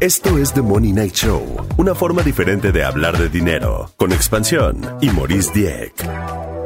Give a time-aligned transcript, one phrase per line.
[0.00, 1.44] Esto es The Money Night Show,
[1.76, 5.92] una forma diferente de hablar de dinero, con expansión y Maurice Dieck.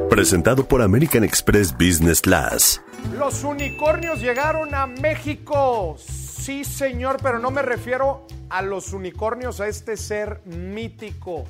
[0.08, 2.80] Presentado por American Express Business Class.
[3.18, 5.96] Los unicornios llegaron a México.
[5.98, 11.44] Sí, señor, pero no me refiero a los unicornios, a este ser mítico.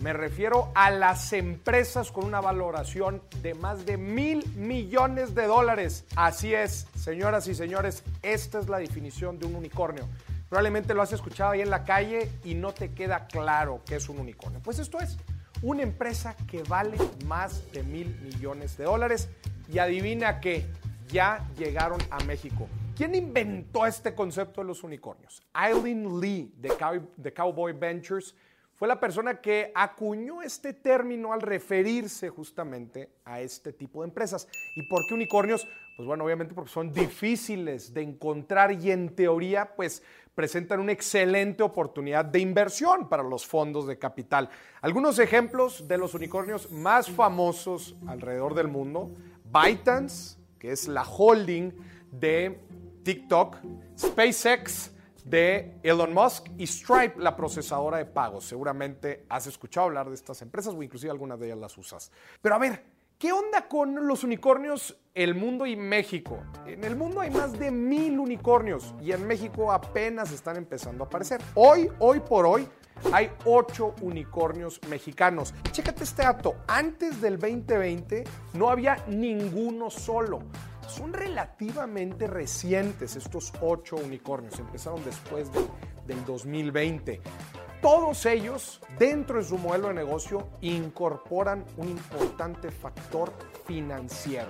[0.00, 6.06] Me refiero a las empresas con una valoración de más de mil millones de dólares.
[6.16, 10.08] Así es, señoras y señores, esta es la definición de un unicornio.
[10.54, 14.08] Probablemente lo has escuchado ahí en la calle y no te queda claro qué es
[14.08, 14.60] un unicornio.
[14.62, 15.18] Pues esto es
[15.62, 16.96] una empresa que vale
[17.26, 19.28] más de mil millones de dólares
[19.68, 20.64] y adivina que
[21.08, 22.68] ya llegaron a México.
[22.96, 25.42] ¿Quién inventó este concepto de los unicornios?
[25.60, 26.72] Eileen Lee de,
[27.16, 28.36] de Cowboy Ventures
[28.76, 34.46] fue la persona que acuñó este término al referirse justamente a este tipo de empresas.
[34.76, 35.66] ¿Y por qué unicornios?
[35.96, 40.02] Pues bueno, obviamente porque son difíciles de encontrar y en teoría pues
[40.34, 44.48] presentan una excelente oportunidad de inversión para los fondos de capital.
[44.80, 49.12] Algunos ejemplos de los unicornios más famosos alrededor del mundo,
[49.44, 51.72] ByteDance, que es la holding
[52.10, 52.60] de
[53.04, 53.58] TikTok,
[53.98, 54.90] SpaceX,
[55.24, 58.44] de Elon Musk y Stripe, la procesadora de pagos.
[58.44, 62.12] Seguramente has escuchado hablar de estas empresas o inclusive algunas de ellas las usas.
[62.42, 62.84] Pero a ver,
[63.24, 66.40] ¿qué onda con los unicornios, el mundo y México?
[66.66, 71.06] En el mundo hay más de mil unicornios y en México apenas están empezando a
[71.06, 71.40] aparecer.
[71.54, 72.68] Hoy, hoy por hoy,
[73.14, 75.54] hay ocho unicornios mexicanos.
[75.72, 80.40] Chécate este dato, antes del 2020 no había ninguno solo
[80.86, 85.50] son relativamente recientes estos ocho unicornios, empezaron después
[86.06, 87.20] del 2020.
[87.84, 93.30] Todos ellos, dentro de su modelo de negocio, incorporan un importante factor
[93.66, 94.48] financiero,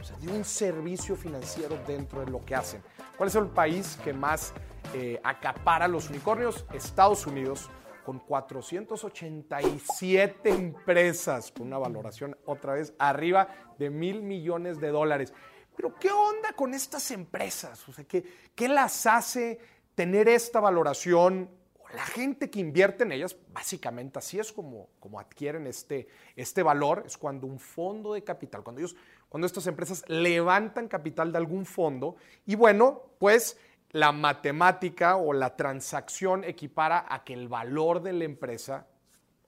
[0.00, 2.80] o sea, de un servicio financiero dentro de lo que hacen.
[3.16, 4.52] ¿Cuál es el país que más
[4.94, 6.64] eh, acapara los unicornios?
[6.72, 7.68] Estados Unidos,
[8.04, 13.48] con 487 empresas, con una valoración otra vez arriba
[13.80, 15.34] de mil millones de dólares.
[15.74, 17.88] Pero ¿qué onda con estas empresas?
[17.88, 18.22] O sea, ¿qué,
[18.54, 19.58] qué las hace
[19.96, 21.50] tener esta valoración?
[21.96, 27.04] La gente que invierte en ellas, básicamente así es como, como adquieren este, este valor,
[27.06, 28.94] es cuando un fondo de capital, cuando ellos,
[29.30, 33.58] cuando estas empresas levantan capital de algún fondo y bueno, pues
[33.92, 38.86] la matemática o la transacción equipara a que el valor de la empresa,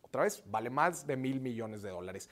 [0.00, 2.31] otra vez, vale más de mil millones de dólares.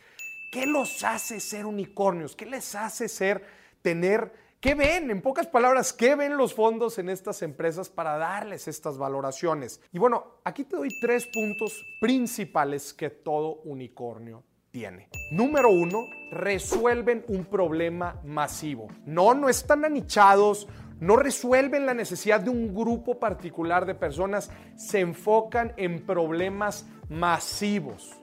[0.51, 2.35] ¿Qué los hace ser unicornios?
[2.35, 3.45] ¿Qué les hace ser
[3.83, 5.11] tener, ¿qué ven?
[5.11, 9.81] En pocas palabras, ¿qué ven los fondos en estas empresas para darles estas valoraciones?
[9.93, 15.09] Y bueno, aquí te doy tres puntos principales que todo unicornio tiene.
[15.31, 18.89] Número uno, resuelven un problema masivo.
[19.07, 20.69] No, no están anichados,
[21.01, 28.16] no resuelven la necesidad de un grupo particular de personas, se enfocan en problemas masivos.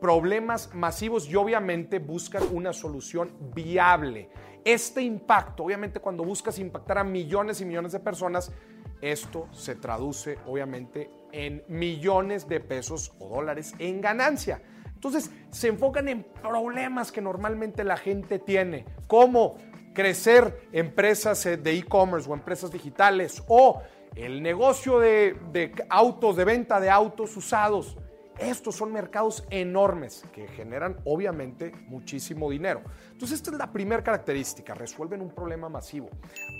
[0.00, 4.30] Problemas masivos y obviamente buscan una solución viable
[4.64, 8.52] este impacto, obviamente cuando buscas impactar a millones y millones de personas,
[9.00, 14.62] esto se traduce obviamente en millones de pesos o dólares en ganancia.
[14.86, 19.56] Entonces se enfocan en problemas que normalmente la gente tiene, como
[19.94, 23.82] crecer empresas eh, de e-commerce o empresas digitales o
[24.14, 27.96] el negocio de, de autos, de venta de autos usados.
[28.40, 32.80] Estos son mercados enormes que generan obviamente muchísimo dinero.
[33.12, 36.08] Entonces esta es la primera característica, resuelven un problema masivo.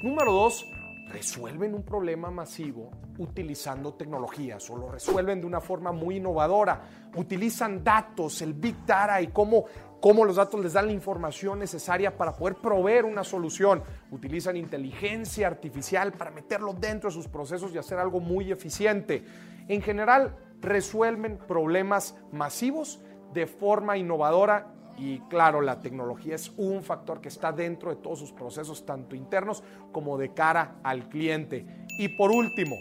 [0.02, 0.62] Número dos,
[1.10, 6.82] resuelven un problema masivo utilizando tecnologías o lo resuelven de una forma muy innovadora.
[7.16, 9.64] Utilizan datos, el big data y cómo,
[10.00, 13.82] cómo los datos les dan la información necesaria para poder proveer una solución.
[14.10, 19.24] Utilizan inteligencia artificial para meterlo dentro de sus procesos y hacer algo muy eficiente.
[19.66, 23.00] En general, resuelven problemas masivos
[23.32, 28.18] de forma innovadora y claro, la tecnología es un factor que está dentro de todos
[28.18, 29.62] sus procesos, tanto internos
[29.92, 31.64] como de cara al cliente.
[31.98, 32.76] Y por último,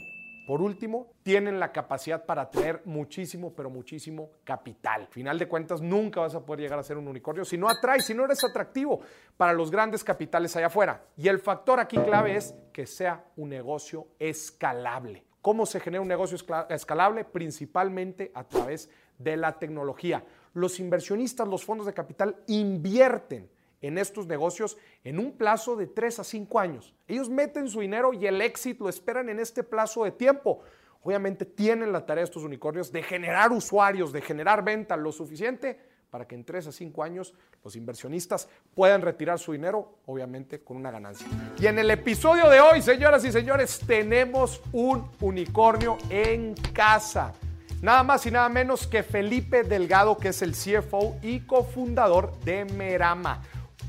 [0.46, 5.08] por último, tienen la capacidad para atraer muchísimo, pero muchísimo capital.
[5.12, 8.06] Final de cuentas, nunca vas a poder llegar a ser un unicornio si no atraes,
[8.06, 9.00] si no eres atractivo
[9.38, 11.06] para los grandes capitales allá afuera.
[11.16, 15.29] Y el factor aquí clave es que sea un negocio escalable.
[15.42, 16.38] ¿Cómo se genera un negocio
[16.70, 17.24] escalable?
[17.24, 20.26] Principalmente a través de la tecnología.
[20.54, 23.50] Los inversionistas, los fondos de capital invierten
[23.82, 26.94] en estos negocios en un plazo de 3 a 5 años.
[27.08, 30.62] Ellos meten su dinero y el éxito lo esperan en este plazo de tiempo.
[31.02, 36.28] Obviamente tienen la tarea estos unicornios de generar usuarios, de generar ventas lo suficiente para
[36.28, 37.34] que en 3 a 5 años
[37.64, 41.28] los inversionistas puedan retirar su dinero, obviamente con una ganancia.
[41.60, 47.34] Y en el episodio de hoy, señoras y señores, tenemos un unicornio en casa.
[47.82, 52.66] Nada más y nada menos que Felipe Delgado, que es el CFO y cofundador de
[52.66, 53.42] Merama,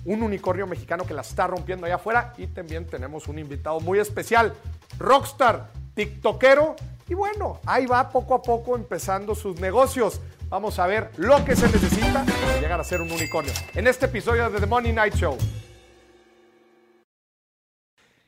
[0.04, 2.32] un unicornio mexicano que la está rompiendo allá afuera.
[2.38, 4.54] Y también tenemos un invitado muy especial,
[4.98, 6.76] rockstar, tiktokero.
[7.08, 10.20] Y bueno, ahí va poco a poco empezando sus negocios.
[10.50, 13.52] Vamos a ver lo que se necesita para llegar a ser un unicornio.
[13.72, 15.38] En este episodio de The Money Night Show.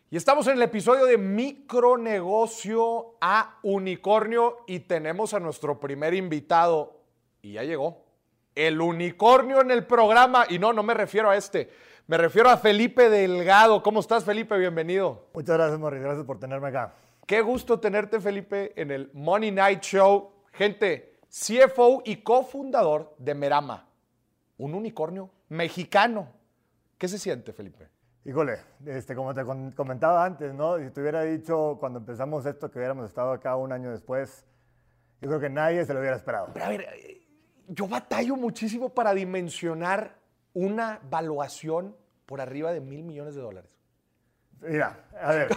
[0.08, 7.00] Y estamos en el episodio de micronegocio a unicornio y tenemos a nuestro primer invitado.
[7.42, 8.04] Y ya llegó.
[8.54, 10.46] El unicornio en el programa.
[10.48, 11.72] Y no, no me refiero a este.
[12.06, 13.82] Me refiero a Felipe Delgado.
[13.82, 14.56] ¿Cómo estás, Felipe?
[14.56, 15.26] Bienvenido.
[15.34, 16.00] Muchas gracias, Morris.
[16.00, 16.94] Gracias por tenerme acá.
[17.26, 20.30] Qué gusto tenerte, Felipe, en el Money Night Show.
[20.52, 23.88] Gente, CFO y cofundador de Merama,
[24.58, 26.28] un unicornio mexicano.
[26.98, 27.88] ¿Qué se siente, Felipe?
[28.26, 29.42] Híjole, este, como te
[29.74, 30.78] comentaba antes, ¿no?
[30.78, 34.44] Si te hubiera dicho cuando empezamos esto que hubiéramos estado acá un año después,
[35.22, 36.50] yo creo que nadie se lo hubiera esperado.
[36.52, 36.86] Pero a ver,
[37.66, 40.18] yo batallo muchísimo para dimensionar
[40.52, 41.96] una valuación
[42.26, 43.74] por arriba de mil millones de dólares.
[44.60, 45.48] Mira, a ver.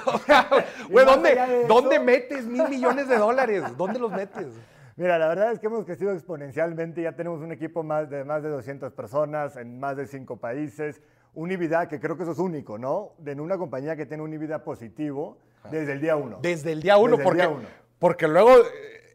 [0.90, 3.78] Güey, ¿dónde, ¿dónde metes mil millones de dólares?
[3.78, 4.48] ¿Dónde los metes?
[4.98, 7.02] Mira, la verdad es que hemos crecido exponencialmente.
[7.02, 11.02] Ya tenemos un equipo más de más de 200 personas en más de cinco países
[11.36, 13.14] un EBITDA que creo que eso es único, ¿no?
[13.26, 15.38] En una compañía que tiene un EBITDA positivo
[15.70, 16.40] desde el día uno.
[16.42, 17.50] Desde el día uno, porque,
[18.00, 18.52] porque luego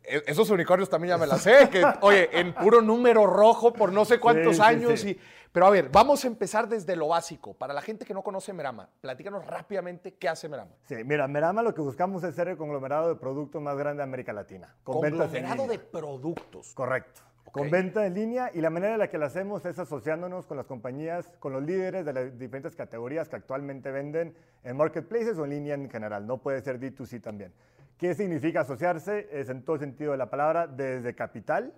[0.04, 3.92] eh, esos unicornios también ya me las sé, que oye, en puro número rojo por
[3.92, 5.04] no sé cuántos años.
[5.04, 5.18] Y,
[5.52, 7.54] pero a ver, vamos a empezar desde lo básico.
[7.54, 10.72] Para la gente que no conoce Merama, platícanos rápidamente qué hace Merama.
[10.84, 14.04] Sí, mira, Merama lo que buscamos es ser el conglomerado de productos más grande de
[14.04, 14.74] América Latina.
[14.84, 16.72] conglomerado de productos.
[16.74, 20.46] Correcto con venta en línea y la manera en la que lo hacemos es asociándonos
[20.46, 25.36] con las compañías, con los líderes de las diferentes categorías que actualmente venden en marketplaces
[25.38, 26.26] o en línea en general.
[26.26, 27.52] No puede ser D2C también.
[27.98, 29.28] ¿Qué significa asociarse?
[29.32, 31.74] Es en todo sentido de la palabra, desde capital,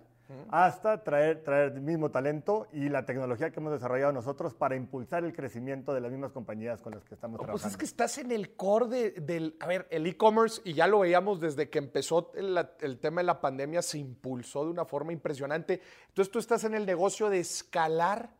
[0.49, 5.23] hasta traer, traer el mismo talento y la tecnología que hemos desarrollado nosotros para impulsar
[5.23, 7.61] el crecimiento de las mismas compañías con las que estamos trabajando.
[7.61, 10.99] Pues es que estás en el core del, a ver, el e-commerce y ya lo
[10.99, 15.81] veíamos desde que empezó el, tema de la pandemia, se impulsó de una forma impresionante.
[16.07, 18.33] Entonces tú estás en el negocio de escalar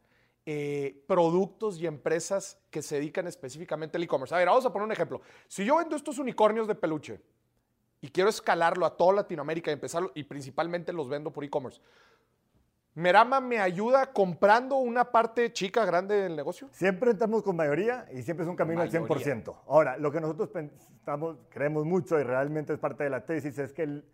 [0.45, 4.33] eh, productos y empresas que se dedican específicamente al e-commerce.
[4.33, 5.21] A ver, vamos a poner un ejemplo.
[5.47, 7.21] Si yo vendo estos unicornios de peluche,
[8.03, 11.79] y quiero escalarlo a toda Latinoamérica y empezarlo, y principalmente los vendo por e-commerce.
[12.95, 16.67] ¿Merama me ayuda comprando una parte chica, grande del negocio?
[16.73, 19.55] Siempre entramos con mayoría y siempre es un camino al 100%.
[19.67, 23.71] Ahora, lo que nosotros pensamos, creemos mucho y realmente es parte de la tesis es
[23.71, 24.05] que el,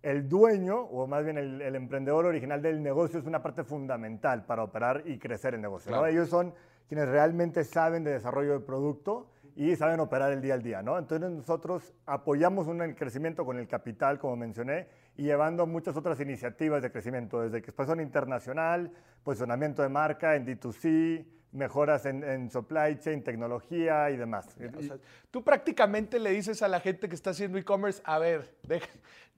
[0.00, 4.62] el dueño, o más bien el, emprendedor original del negocio, es una parte fundamental para
[4.62, 6.06] operar y crecer el negocio.
[6.06, 6.54] Ellos son
[6.88, 9.30] quienes realmente saben de desarrollo de producto
[9.60, 10.96] y saben operar el día al día, ¿no?
[10.96, 16.80] Entonces nosotros apoyamos un crecimiento con el capital, como mencioné, y llevando muchas otras iniciativas
[16.80, 18.90] de crecimiento, desde expansión internacional,
[19.22, 24.48] posicionamiento de marca en D2C, mejoras en, supply chain, tecnología y demás.
[25.30, 28.54] tú prácticamente le dices a la gente que está haciendo e-commerce, a ver,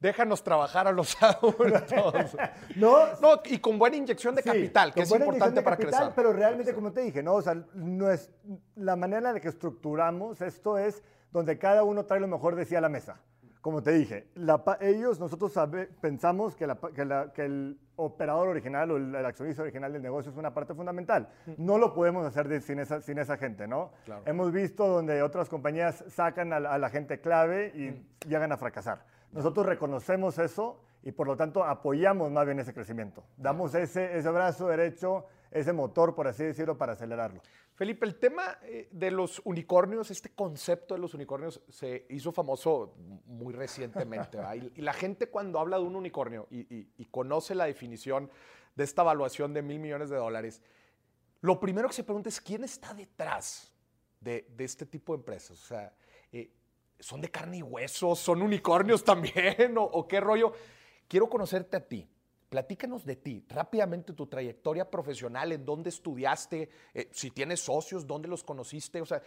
[0.00, 2.36] déjanos trabajar a los adultos.
[2.76, 6.12] no, no, y con buena inyección de capital, que es importante para crecer.
[6.14, 7.34] Pero realmente, como te dije, ¿no?
[7.34, 8.30] O sea, no es,
[8.76, 12.74] la manera de que estructuramos esto es donde cada uno trae lo mejor de sí
[12.74, 13.20] a la mesa
[13.62, 14.26] como te dije,
[14.80, 15.52] ellos, nosotros
[16.00, 21.28] pensamos que, el operador original o el, accionista original del negocio es una parte fundamental.
[21.56, 23.92] No lo podemos hacer sin, esa, sin esa gente, ¿no?
[24.24, 29.04] Hemos visto donde otras compañías sacan a, la gente clave y llegan a fracasar.
[29.32, 33.24] Nosotros reconocemos eso y por lo tanto apoyamos más bien ese crecimiento.
[33.36, 37.42] Damos ese, ese brazo derecho, ese motor, por así decirlo, para acelerarlo.
[37.74, 42.94] Felipe, el tema eh, de los unicornios, este concepto de los unicornios se hizo famoso
[43.26, 44.38] muy recientemente.
[44.74, 48.30] Y, la gente cuando habla de un unicornio y, conoce la definición
[48.74, 50.62] de esta evaluación de mil millones de dólares,
[51.40, 53.72] lo primero que se pregunta es quién está detrás
[54.20, 55.60] de, este tipo de empresas.
[55.60, 55.92] O sea,
[56.30, 56.50] eh,
[56.98, 58.14] ¿son de carne y hueso?
[58.14, 59.74] ¿Son unicornios también?
[59.76, 60.52] ¿O qué rollo?
[61.08, 62.08] Quiero conocerte a ti.
[62.52, 68.28] Platícanos de ti, rápidamente tu trayectoria profesional, en dónde estudiaste, eh, si tienes socios, dónde
[68.28, 69.22] los conociste, o sea,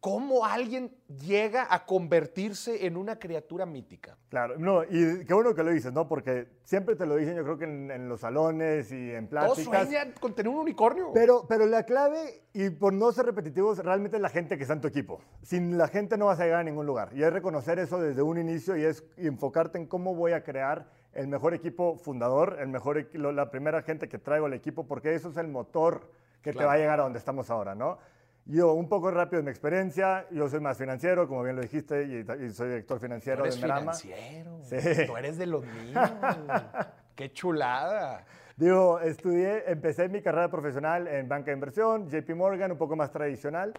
[0.00, 4.16] cómo alguien llega a convertirse en una criatura mítica.
[4.30, 6.08] Claro, no, y qué bueno que lo dices, ¿no?
[6.08, 9.62] Porque siempre te lo dicen, yo creo que en, los salones y en pláticas.
[9.62, 11.10] Todos sueñan con tener un unicornio.
[11.12, 14.72] Pero, pero la clave, y por no ser repetitivos, realmente es la gente que está
[14.72, 15.20] en tu equipo.
[15.42, 17.10] Sin la gente no vas a llegar a ningún lugar.
[17.12, 20.95] Y es reconocer eso desde un inicio y es enfocarte en cómo voy a crear
[21.16, 25.30] el mejor equipo fundador, el mejor, la primera gente que traigo al equipo, porque eso
[25.30, 26.10] es el motor
[26.42, 27.98] que te va a llegar a donde estamos ahora, ¿no?
[28.44, 32.04] Yo, un poco rápido de mi experiencia, yo soy más financiero, como bien lo dijiste,
[32.04, 33.92] y, soy director financiero ¿Tú eres de Merama.
[33.94, 34.60] financiero.
[34.62, 35.06] Sí.
[35.06, 36.10] Tú eres de los míos.
[37.16, 38.24] ¡Qué chulada!
[38.56, 43.10] Digo, estudié, empecé mi carrera profesional en banca de inversión, JP Morgan, un poco más
[43.10, 43.74] tradicional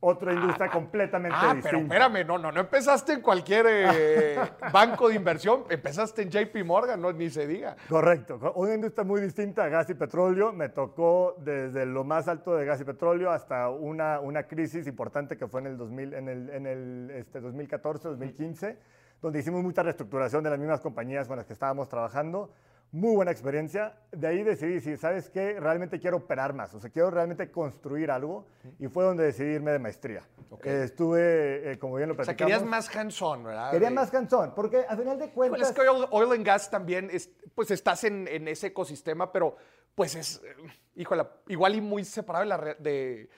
[0.00, 1.70] otra industria ah, completamente ah, distinta.
[1.70, 4.38] Pero espérame, no, no, no empezaste en cualquier eh,
[4.72, 7.76] banco de inversión, empezaste en JP Morgan, no, ni se diga.
[7.88, 10.52] Correcto, una industria muy distinta a gas y petróleo.
[10.52, 15.36] Me tocó desde lo más alto de gas y petróleo hasta una, una crisis importante
[15.36, 18.78] que fue en el, 2000, en el, en el este, 2014, 2015,
[19.20, 22.50] donde hicimos mucha reestructuración de las mismas compañías con las que estábamos trabajando
[22.92, 23.94] muy buena experiencia.
[24.10, 28.10] De ahí decidí, si sabes qué, realmente quiero operar más, o sea, quiero realmente construir
[28.10, 28.46] algo
[28.78, 30.22] y fue donde decidí irme de maestría.
[30.64, 32.36] Eh, estuve, eh, como bien lo platicamos.
[32.36, 33.70] O sea, querías más hands-on, ¿verdad?
[33.70, 35.70] Quería más hands-on, porque al final de cuentas...
[35.70, 39.56] es que oil, and gas también, es, pues estás en, en, ese ecosistema, pero
[39.94, 40.54] pues es, eh,
[40.96, 42.74] híjole, igual y muy separado de la...
[42.74, 43.30] De,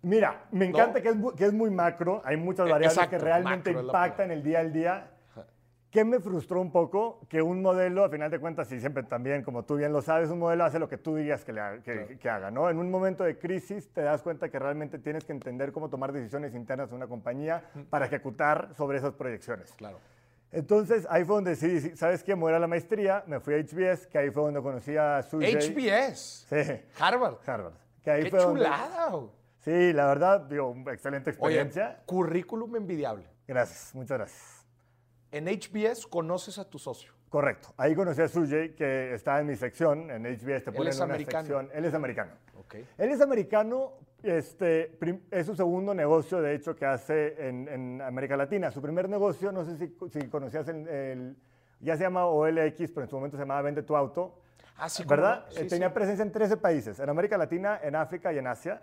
[0.00, 4.30] Mira, me encanta que, es, que, es, muy macro, hay muchas variables que realmente impactan
[4.30, 5.10] el día al día
[5.98, 7.18] ¿Qué me frustró un poco?
[7.28, 10.30] Que un modelo, a final de cuentas, y siempre también, como tú bien lo sabes,
[10.30, 12.70] un modelo hace lo que tú digas que, que, haga, ¿no?
[12.70, 16.12] En un momento de crisis te das cuenta que realmente tienes que entender cómo tomar
[16.12, 19.72] decisiones internas de una compañía para ejecutar sobre esas proyecciones.
[19.72, 19.98] Claro.
[20.52, 22.36] Entonces, ahí fue donde decidí, ¿sabes qué?
[22.36, 25.52] Me la maestría, me fui a HBS, que ahí fue donde conocí a Sujay.
[25.52, 26.46] ¿HBS?
[26.48, 26.80] Sí.
[27.00, 27.38] Harvard.
[27.44, 27.74] Harvard.
[28.04, 29.10] ¡Qué chulada!
[29.58, 31.88] sí, la verdad, digo, excelente experiencia.
[31.88, 33.26] Oye, currículum envidiable.
[33.48, 34.57] Gracias, muchas gracias.
[35.30, 37.12] En HBS conoces a tu socio.
[37.28, 37.74] Correcto.
[37.76, 40.10] Ahí conocí a Sujay, que está en mi sección.
[40.10, 41.44] En HBS te ponen es una americano.
[41.44, 41.70] sección.
[41.74, 42.32] Él es americano.
[42.60, 42.86] Okay.
[42.96, 43.92] Él es americano.
[44.22, 44.98] Este,
[45.30, 48.70] es su segundo negocio, de hecho, que hace en, América Latina.
[48.70, 51.36] Su primer negocio, no sé si, si conocías el, el,
[51.80, 54.40] Ya se llama OLX, pero en su momento se llamaba Vende tu Auto
[54.80, 55.44] Ah, ¿Verdad?
[55.56, 58.80] Eh, tenía presencia en 13 países, en América Latina, en África y en Asia.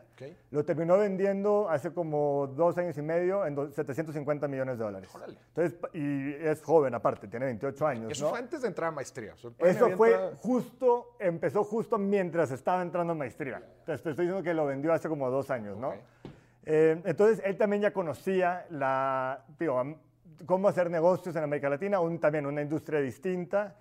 [0.52, 5.10] Lo terminó vendiendo hace como dos años y medio en 750 millones de dólares.
[5.56, 8.12] Entonces, y es joven aparte, tiene 28 años.
[8.12, 9.36] Eso fue antes de entrar a maestría.
[9.60, 13.62] Eso fue justo, empezó justo mientras estaba entrando a maestría.
[13.80, 15.94] Entonces, te estoy diciendo que lo vendió hace como dos años, ¿no?
[16.66, 19.46] Eh, entonces, él también ya conocía la,
[20.46, 23.76] cómo hacer negocios en América Latina, un, también una industria distinta.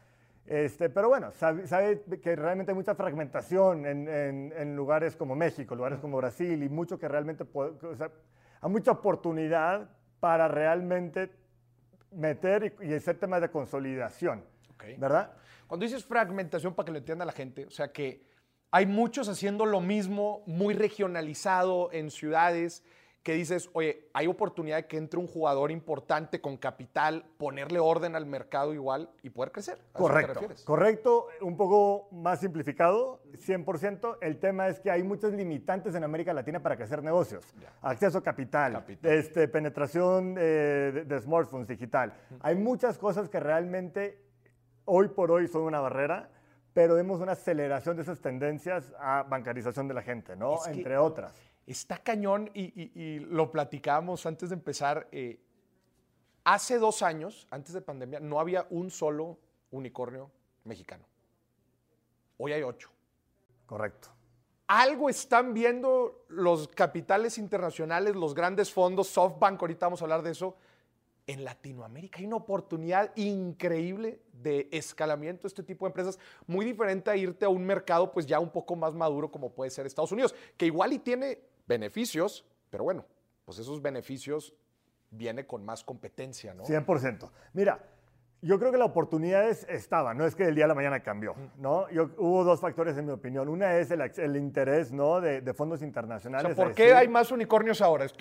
[0.46, 6.18] Este, pero bueno, sabe, que realmente hay mucha fragmentación en, lugares como México, lugares como
[6.18, 7.44] Brasil, y mucho que realmente,
[8.60, 9.88] hay mucha oportunidad
[10.20, 11.30] para realmente
[12.10, 14.44] meter y, hacer temas de consolidación,
[14.98, 15.32] ¿verdad?
[15.66, 18.26] Cuando dices fragmentación, para que lo entienda la gente, o sea que
[18.70, 22.84] hay muchos haciendo lo mismo, muy regionalizado en ciudades,
[23.24, 28.14] que dices, oye, hay oportunidad de que entre un jugador importante con capital, ponerle orden
[28.16, 29.78] al mercado igual y poder crecer.
[29.94, 30.40] Correcto.
[30.64, 34.18] Correcto, un poco más simplificado, 100%.
[34.20, 37.46] El tema es que hay muchos limitantes en América Latina para crecer negocios.
[37.80, 42.12] Acceso a capital, Este, penetración eh, de, smartphones digital.
[42.40, 44.22] Hay muchas cosas que realmente
[44.84, 46.30] hoy por hoy son una barrera
[46.74, 50.56] pero vemos una aceleración de esas tendencias a bancarización de la gente, ¿no?
[50.66, 55.08] Entre otras Está cañón y, lo platicábamos antes de empezar.
[55.12, 55.40] Eh,
[56.44, 59.38] hace dos años, antes de pandemia, no había un solo
[59.70, 60.30] unicornio
[60.64, 61.04] mexicano.
[62.36, 62.90] Hoy hay ocho.
[63.66, 64.08] Correcto.
[64.66, 70.30] Algo están viendo los capitales internacionales, los grandes fondos, SoftBank, ahorita vamos a hablar de
[70.30, 70.56] eso.
[71.26, 77.10] En Latinoamérica hay una oportunidad increíble de escalamiento de este tipo de empresas, muy diferente
[77.10, 80.12] a irte a un mercado pues ya un poco más maduro como puede ser Estados
[80.12, 83.06] Unidos, que igual y tiene beneficios, pero bueno,
[83.44, 84.54] pues esos beneficios
[85.10, 86.64] viene con más competencia, ¿no?
[86.64, 87.30] 100%.
[87.52, 87.84] Mira,
[88.44, 91.34] yo creo que la oportunidad estaba, no es que el día de la mañana cambió,
[91.58, 91.88] ¿no?
[91.90, 93.48] Yo, hubo dos factores en mi opinión.
[93.48, 95.20] Una es el, interés, ¿no?
[95.20, 96.54] De, fondos internacionales.
[96.54, 98.04] ¿Por qué hay más unicornios ahora?
[98.04, 98.12] Es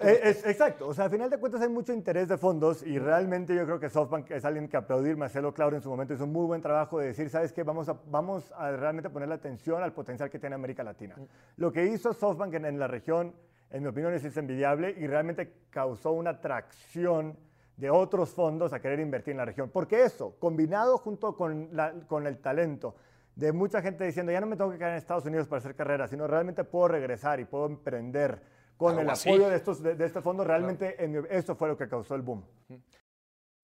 [0.00, 0.88] eh, exacto.
[0.88, 3.78] O sea, al final de cuentas hay mucho interés de fondos y realmente yo creo
[3.78, 5.16] que SoftBank es alguien que aplaudir.
[5.16, 7.62] Marcelo Claudio en su momento hizo un muy buen trabajo de decir, ¿sabes qué?
[7.62, 11.14] Vamos a, vamos a realmente poner la atención al potencial que tiene América Latina.
[11.56, 13.32] Lo que hizo SoftBank en, en la región,
[13.70, 17.36] en mi opinión, es envidiable y realmente causó una atracción
[17.78, 19.70] de otros fondos a querer invertir en la región.
[19.72, 21.70] Porque eso, combinado junto con,
[22.06, 22.96] con el talento
[23.36, 25.76] de mucha gente diciendo, ya no me tengo que quedar en Estados Unidos para hacer
[25.76, 28.42] carrera, sino realmente puedo regresar y puedo emprender
[28.76, 30.96] con el apoyo de, estos, de, este fondo, realmente
[31.30, 32.44] eso fue lo que causó el boom.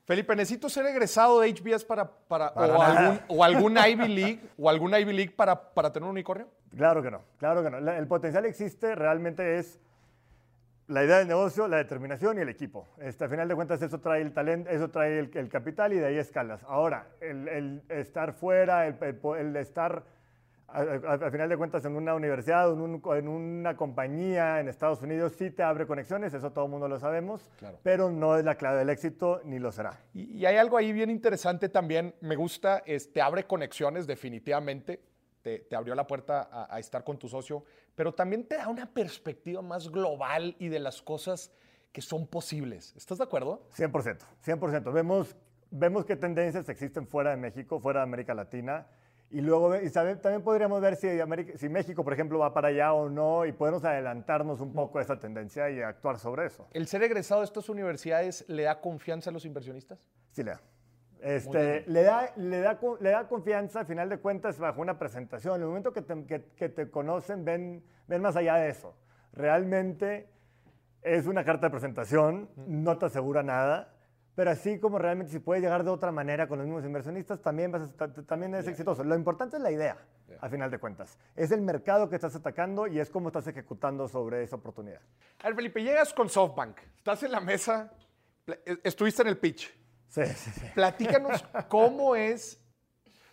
[0.05, 4.69] Felipe, necesito ser egresado de HBS para, para, o, algún, o, algún, Ivy League o
[4.69, 6.47] algún Ivy League para, para tener un unicornio.
[6.77, 7.79] Claro que no, claro que no.
[7.79, 9.81] el potencial existe, realmente es
[10.87, 12.89] la idea del negocio, la determinación y el equipo.
[13.01, 16.07] Este, a final de cuentas, eso trae el talento, eso trae el, capital y de
[16.07, 16.63] ahí escalas.
[16.65, 20.05] Ahora, el, estar fuera, el, estar,
[20.69, 25.51] a, final de cuentas, en una universidad, en, en, una compañía en Estados Unidos, sí
[25.51, 27.51] te abre conexiones, eso todo el mundo lo sabemos,
[27.83, 29.99] pero no es la clave del éxito ni lo será.
[30.13, 35.01] Y, y, hay algo ahí bien interesante también, me gusta, te abre conexiones definitivamente
[35.45, 39.61] te, abrió la puerta a, estar con tu socio, pero también te da una perspectiva
[39.61, 41.53] más global y de las cosas
[41.93, 42.95] que son posibles.
[42.97, 43.69] ¿Estás de acuerdo?
[43.77, 44.93] 100%, 100%.
[44.93, 45.37] Vemos,
[45.71, 48.87] vemos qué tendencias existen fuera de México, fuera de América Latina.
[49.31, 51.09] Y luego y también podríamos ver si,
[51.57, 55.03] si, México, por ejemplo, va para allá o no y podemos adelantarnos un poco a
[55.03, 56.69] esa tendencia y actuar sobre eso.
[56.73, 60.09] ¿El ser egresado de estas universidades le da confianza a los inversionistas?
[60.33, 60.61] Sí, le da.
[61.25, 65.55] Este, le, da, le, da, le da confianza, a final de cuentas, bajo una presentación.
[65.55, 68.95] En el momento que te, que, te conocen, ven, ven más allá de eso.
[69.33, 70.29] Realmente
[71.01, 73.95] es una carta de presentación, no te asegura nada,
[74.35, 77.73] pero así como realmente si puedes llegar de otra manera con los mismos inversionistas, también,
[77.73, 77.89] vas
[78.27, 79.03] también es exitoso.
[79.03, 79.97] Lo importante es la idea,
[80.41, 81.17] a final de cuentas.
[81.35, 85.01] Es el mercado que estás atacando y es cómo estás ejecutando sobre esa oportunidad.
[85.43, 87.91] A ver, Felipe, llegas con SoftBank, estás en la mesa,
[88.83, 89.84] estuviste en el pitch
[90.15, 90.67] Sí, sí, sí.
[90.75, 92.63] Platícanos cómo es,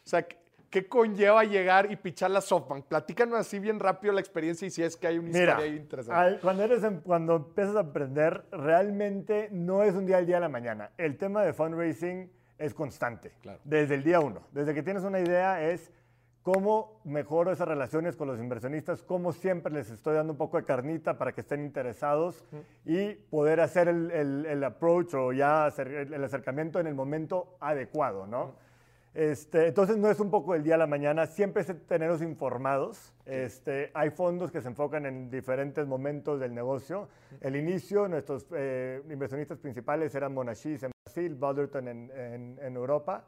[0.04, 0.26] o sea,
[0.72, 2.86] qué conlleva llegar y pichar la SoftBank.
[2.86, 6.40] Platícanos así bien rápido la experiencia y si es que hay una historia ahí interesante.
[6.42, 10.50] cuando, eres cuando empiezas a aprender, realmente no es un día al día a la
[10.50, 10.90] mañana.
[10.98, 13.60] El tema de fundraising es constante, claro.
[13.64, 14.48] desde el día uno.
[14.52, 15.92] Desde que tienes una idea es
[16.44, 20.64] cómo mejoro esas relaciones con los inversionistas, cómo siempre les estoy dando un poco de
[20.64, 22.44] carnita para que estén interesados
[22.86, 28.56] y poder hacer el, approach o ya hacer el acercamiento en el momento adecuado, ¿no?
[29.14, 33.14] Este, entonces no es un poco el día a la mañana, siempre es tenerlos informados.
[33.26, 37.10] Este, hay fondos que se enfocan en diferentes momentos del negocio.
[37.42, 43.26] El inicio, nuestros eh, inversionistas principales eran Monashis en Brasil, Balderton en, en Europa.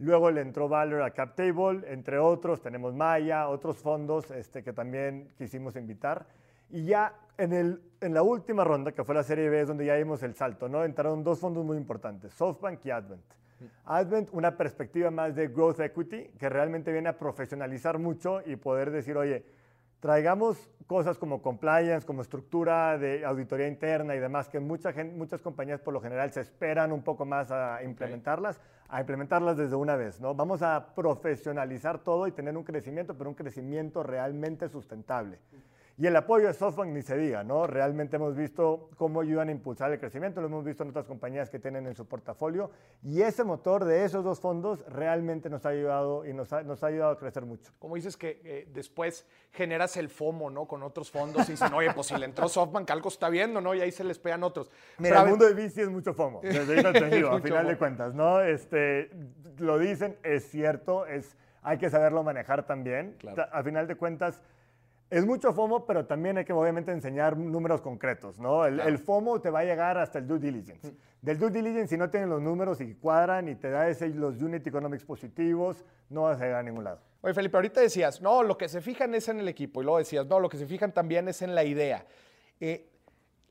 [0.00, 5.28] Luego le entró Valor a CapTable, entre otros, tenemos Maya, otros fondos este, que también
[5.36, 6.26] quisimos invitar.
[6.70, 9.84] Y ya en, el, en la última ronda, que fue la Serie B, es donde
[9.84, 10.84] ya vimos el salto, ¿no?
[10.84, 13.24] Entraron dos fondos muy importantes, SoftBank y Advent.
[13.84, 18.90] Advent, una perspectiva más de growth equity, que realmente viene a profesionalizar mucho y poder
[18.90, 19.44] decir, oye,
[20.00, 25.40] traigamos cosas como compliance, como estructura de auditoría interna y demás, que mucha gente, muchas
[25.40, 29.94] compañías por lo general se esperan un poco más a implementarlas, a implementarlas desde una
[29.94, 30.34] vez, ¿no?
[30.34, 35.38] Vamos a profesionalizar todo y tener un crecimiento, pero un crecimiento realmente sustentable.
[36.00, 37.66] Y el apoyo de SoftBank ni se diga, ¿no?
[37.66, 41.50] Realmente hemos visto cómo ayudan a impulsar el crecimiento, lo hemos visto en otras compañías
[41.50, 42.70] que tienen en su portafolio
[43.02, 46.82] y ese motor de esos dos fondos realmente nos ha ayudado y nos ha, nos
[46.82, 47.70] ha ayudado a crecer mucho.
[47.78, 50.66] Como dices que eh, después generas el FOMO, ¿no?
[50.66, 53.74] Con otros fondos y dicen, oye, pues si le entró SoftBank, algo está viendo, ¿no?
[53.74, 54.70] Y ahí se les pegan otros.
[54.96, 56.76] Mira, el mundo de VC es mucho FOMO, desde
[57.10, 58.40] digo, a final de cuentas, ¿no?
[58.40, 59.10] Este,
[59.58, 63.18] lo dicen, es cierto, es, hay que saberlo manejar también.
[63.52, 64.42] A final de cuentas
[65.10, 68.64] es mucho FOMO, pero también hay que obviamente enseñar números concretos, ¿no?
[68.64, 70.94] El, FOMO te va a llegar hasta el due diligence.
[71.20, 74.40] Del due diligence, si no tienen los números y cuadran y te da ese, los
[74.40, 77.00] unit economics positivos, no vas a llegar a ningún lado.
[77.22, 79.80] Oye, Felipe, ahorita decías, no, lo que se fijan es en el equipo.
[79.80, 82.06] Y luego decías, no, lo que se fijan también es en la idea.
[82.60, 82.88] Eh,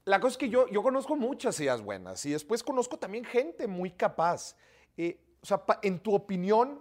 [0.06, 3.68] la cosa es que yo, yo conozco muchas ideas buenas y después conozco también gente
[3.68, 4.56] muy capaz.
[4.96, 6.80] Eh, o sea, en tu opinión,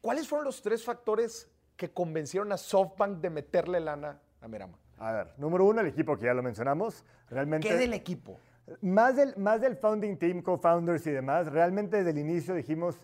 [0.00, 4.78] ¿cuáles fueron los tres factores que convencieron a SoftBank de meterle lana a Merama?
[4.98, 7.04] A ver, número uno, el equipo que ya lo mencionamos.
[7.28, 8.40] Realmente, ¿Qué del equipo?
[8.80, 12.98] Más del, más del founding team, co-founders y demás, realmente desde el inicio dijimos,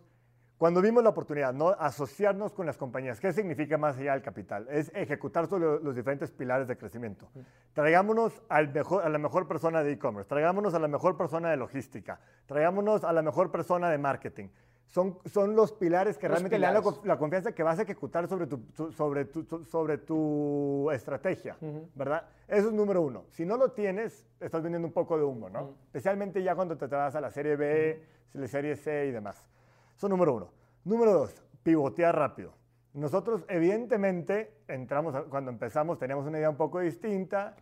[0.59, 1.71] cuando vimos la oportunidad, ¿no?
[1.71, 4.67] asociarnos con las compañías, ¿qué significa más allá del capital?
[4.71, 7.29] Es ejecutar sobre los diferentes pilares de crecimiento.
[7.75, 11.57] Traigámonos al mejor, a la mejor persona de e-commerce, traigámonos a la mejor persona de
[11.57, 14.49] logística, traigámonos a la mejor persona de marketing
[14.87, 18.47] son, son los pilares que realmente le dan la, confianza que vas a ejecutar sobre
[18.47, 18.61] tu,
[18.93, 21.57] sobre tu, sobre tu estrategia,
[21.95, 22.27] ¿verdad?
[22.47, 23.25] Eso es número uno.
[23.31, 25.77] Si no lo tienes, estás vendiendo un poco de humo, ¿no?
[25.87, 29.49] Especialmente ya cuando te, vas a la serie B, la serie C y demás.
[29.97, 30.51] Eso número uno.
[30.85, 32.53] Número dos, pivotear rápido.
[32.93, 37.57] Nosotros, evidentemente, entramos, cuando empezamos teníamos una idea un poco distinta,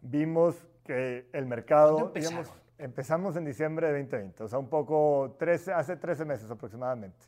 [0.00, 2.12] vimos que el mercado...
[2.14, 7.26] Digamos, Empezamos en diciembre de 2020, o sea, un poco, 13, hace 13 meses aproximadamente.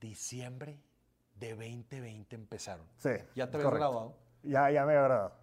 [0.00, 0.80] Diciembre
[1.36, 2.86] de 2020 empezaron.
[2.96, 3.10] Sí.
[3.34, 4.16] ¿Ya te habías graduado?
[4.42, 5.40] Ya, ya me había graduado.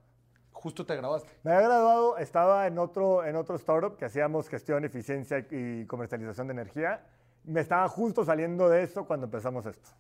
[0.52, 1.30] ¿Justo te graduaste?
[1.44, 6.48] Me había graduado, estaba en otro, en otro startup que hacíamos gestión, eficiencia y comercialización
[6.48, 7.06] de energía.
[7.44, 9.92] Me estaba justo saliendo de eso cuando empezamos esto.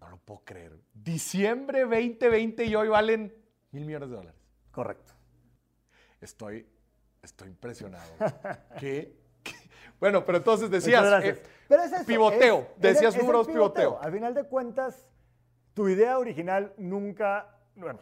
[0.00, 0.78] No lo puedo creer.
[0.92, 3.34] Diciembre 2020 y hoy valen
[3.72, 4.40] mil millones de dólares.
[4.70, 5.14] Correcto.
[6.20, 6.68] Estoy
[7.26, 8.04] Estoy impresionado.
[8.78, 9.12] ¿Qué?
[9.42, 9.52] ¿Qué?
[9.98, 13.98] Bueno, pero entonces decías, eh, Pero es eso, pivoteo, es- decías es números pivoteo.
[14.00, 15.08] A final de cuentas,
[15.74, 17.98] tu idea original nunca, bueno,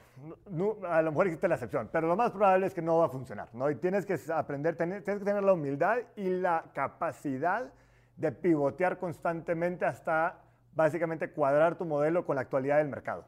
[0.89, 3.09] a lo mejor existe la excepción, pero lo más probable es que no va a
[3.09, 3.71] funcionar, ¿no?
[3.71, 7.73] Y tienes que aprender, tienes que tener la humildad y la capacidad
[8.17, 10.39] de pivotear constantemente hasta
[10.75, 13.25] básicamente cuadrar tu modelo con la actualidad del mercado.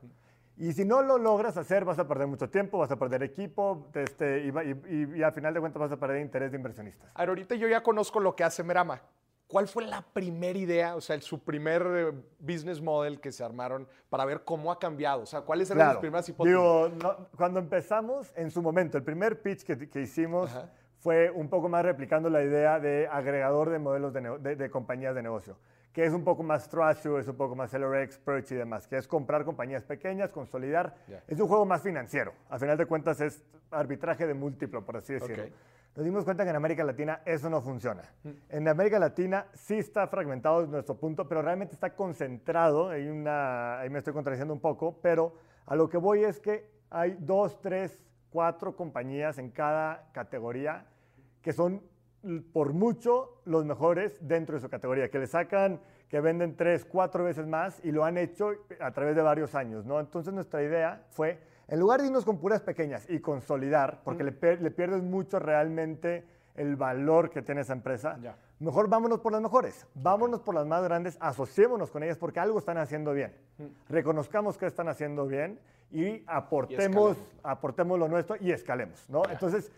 [0.59, 3.89] Y si no lo logras hacer, vas a perder mucho tiempo, vas a perder equipo,
[3.95, 7.11] este, y, y- al final de cuentas vas a perder interés de inversionistas.
[7.15, 9.03] A ver, ahorita yo ya conozco lo que hace Merama.
[9.49, 13.45] ¿Cuál fue la primera idea, o sea, el- su primer eh, business model que se
[13.45, 15.23] armaron para ver cómo ha cambiado?
[15.23, 16.57] O sea, ¿cuáles eran las primeras hipótesis?
[16.59, 20.71] Digo, no, cuando empezamos, en su momento, el primer pitch que, que hicimos Ajá.
[20.99, 25.23] fue un poco más replicando la idea de agregador de modelos de- de compañías de
[25.23, 25.59] negocio,
[25.97, 28.99] que es un poco más Trustio, es un poco más LRX, Perch y demás, que
[28.99, 30.95] es comprar compañías pequeñas, consolidar.
[31.27, 32.35] Es un juego más financiero.
[32.51, 35.45] A final de cuentas es arbitraje de múltiplo, por así decirlo.
[35.97, 38.03] Nos dimos cuenta que en América Latina eso no funciona.
[38.51, 42.91] En América Latina sí está fragmentado desde nuestro punto, pero realmente está concentrado.
[42.91, 45.33] Hay una, ahí me estoy contradiciendo un poco, pero
[45.65, 50.85] a lo que voy es que hay dos, tres, cuatro compañías en cada categoría
[51.41, 51.81] que son
[52.53, 57.25] por mucho los mejores dentro de su categoría, que le sacan, que venden tres, cuatro
[57.25, 60.01] veces más y lo han hecho a través de varios años, ¿no?
[60.01, 64.57] Entonces nuestra idea fue, en lugar de irnos con puras pequeñas y consolidar, porque le,
[64.57, 68.19] le pierdes mucho realmente el valor que tiene esa empresa,
[68.59, 72.59] mejor vámonos por las mejores, vámonos por las más grandes, asociémonos con ellas porque algo
[72.59, 73.35] están haciendo bien.
[73.89, 75.59] Reconozcamos que están haciendo bien
[75.93, 79.23] y aportemos, aportemos lo nuestro y escalemos, ¿no?
[79.31, 79.71] Entonces,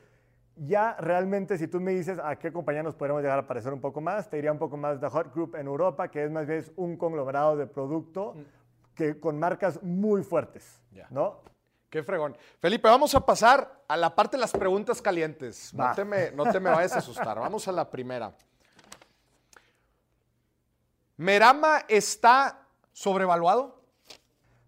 [0.66, 3.81] ya realmente, si tú me dices a qué compañía nos podríamos llegar a parecer un
[3.81, 6.47] poco más, te diría un poco más The Hot Group en Europa, que es más
[6.47, 8.35] bien un conglomerado de producto
[8.94, 11.07] que con marcas muy fuertes, Ya.
[11.11, 11.40] ¿no?
[11.88, 12.37] Qué fregón.
[12.61, 15.73] Felipe, vamos a pasar a la parte de las preguntas calientes.
[15.73, 17.38] No te, me, no te me vayas a asustar.
[17.40, 18.35] Vamos a la primera.
[21.16, 23.81] ¿Merama está sobrevaluado?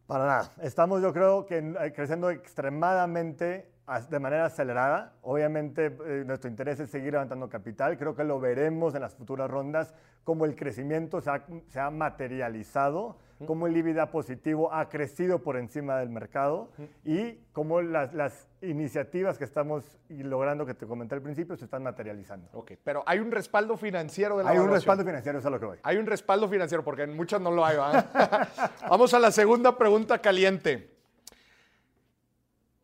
[0.07, 0.53] Para nada.
[0.63, 5.15] Estamos, yo creo que eh, creciendo extremadamente de manera acelerada.
[5.23, 7.99] Obviamente, eh, nuestro interés es seguir levantando capital.
[7.99, 11.91] Creo que lo veremos en las futuras rondas, cómo el crecimiento se ha, se ha
[11.91, 16.71] materializado, cómo el EBITDA positivo ha crecido por encima del mercado
[17.05, 21.83] y cómo las, las iniciativas que estamos logrando, que te comenté al principio, se están
[21.83, 22.49] materializando.
[22.53, 24.81] Ok, pero hay un respaldo financiero de la Hay un evaluación.
[24.83, 25.79] respaldo financiero, eso es a lo que voy.
[25.83, 27.77] Hay un respaldo financiero, porque en muchas no lo hay.
[28.89, 31.00] Vamos a la segunda pregunta caliente.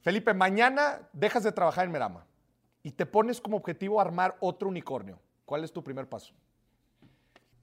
[0.06, 2.24] Felipe, mañana dejas de trabajar en Merama
[2.84, 5.18] y te pones como objetivo armar otro unicornio.
[5.44, 6.32] ¿Cuál es tu primer paso?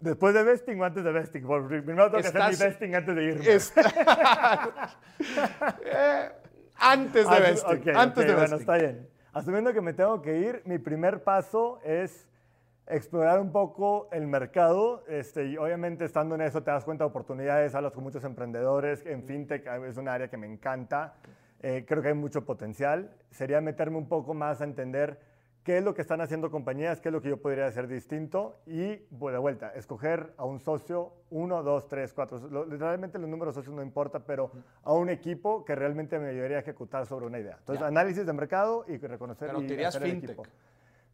[0.02, 1.42] ¿Después de vesting o antes de vesting?
[1.70, 3.48] Primero tengo que hacer mi vesting antes de irme.
[3.50, 3.74] Es-
[5.86, 6.32] Eh,
[6.76, 7.78] antes de Ah, vesting.
[7.80, 8.60] ok, antes ok, de bueno, vesting.
[8.60, 9.10] está bien.
[9.32, 12.28] Asumiendo que me tengo que ir, mi primer paso es
[12.88, 15.06] explorar un poco el mercado.
[15.08, 19.06] Este, y obviamente estando en eso te das cuenta de oportunidades, hablas con muchos emprendedores.
[19.06, 21.14] En fintech ah, es un área que me encanta.
[21.64, 23.10] Eh, creo que hay mucho potencial.
[23.32, 25.18] Sería meterme un poco más a entender
[25.64, 28.58] qué es lo que están haciendo compañías, qué es lo que yo podría hacer distinto
[28.66, 32.38] y, pues, de vuelta, escoger a un socio, uno, dos, tres, cuatro.
[32.50, 34.52] Lo- Realmente los números de socios no importa, pero
[34.84, 37.56] a un equipo que realmente me ayudaría a ejecutar sobre una idea.
[37.60, 37.88] Entonces, Ya.
[37.88, 40.32] análisis de mercado y reconocer Pero y hacer el fintech.
[40.32, 40.44] equipo.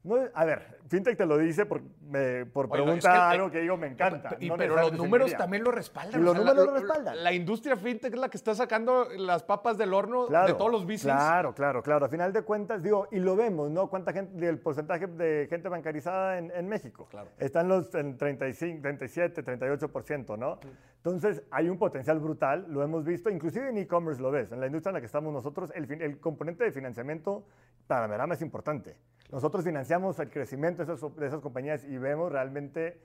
[0.01, 3.59] No, a ver, fintech te lo dice por, me- por pregunta es que- algo que
[3.59, 4.37] digo me encanta.
[4.39, 6.21] Y- no pero los números también lo respaldan.
[6.21, 7.23] Y los la- números lo la- respaldan.
[7.23, 10.71] La industria fintech es la que está sacando las papas del horno Claro, de todos
[10.71, 11.01] los business.
[11.15, 12.05] Claro, claro, claro.
[12.05, 13.87] A final de cuentas, digo, y lo vemos, ¿no?
[13.89, 17.05] ¿Cuánta gente, el porcentaje de gente bancarizada en, en México?
[17.11, 17.27] Claro.
[17.37, 20.59] Están los en 35, 37, 38%, ¿no?
[20.95, 24.51] Entonces, hay un potencial brutal, lo hemos visto, inclusive en e-commerce lo ves.
[24.53, 27.45] En la industria en la que estamos nosotros, el, el componente de financiamiento
[27.85, 28.95] para Merama es importante.
[29.29, 32.99] Nosotros financiamos el crecimiento de esas, de esas compañías y vemos realmente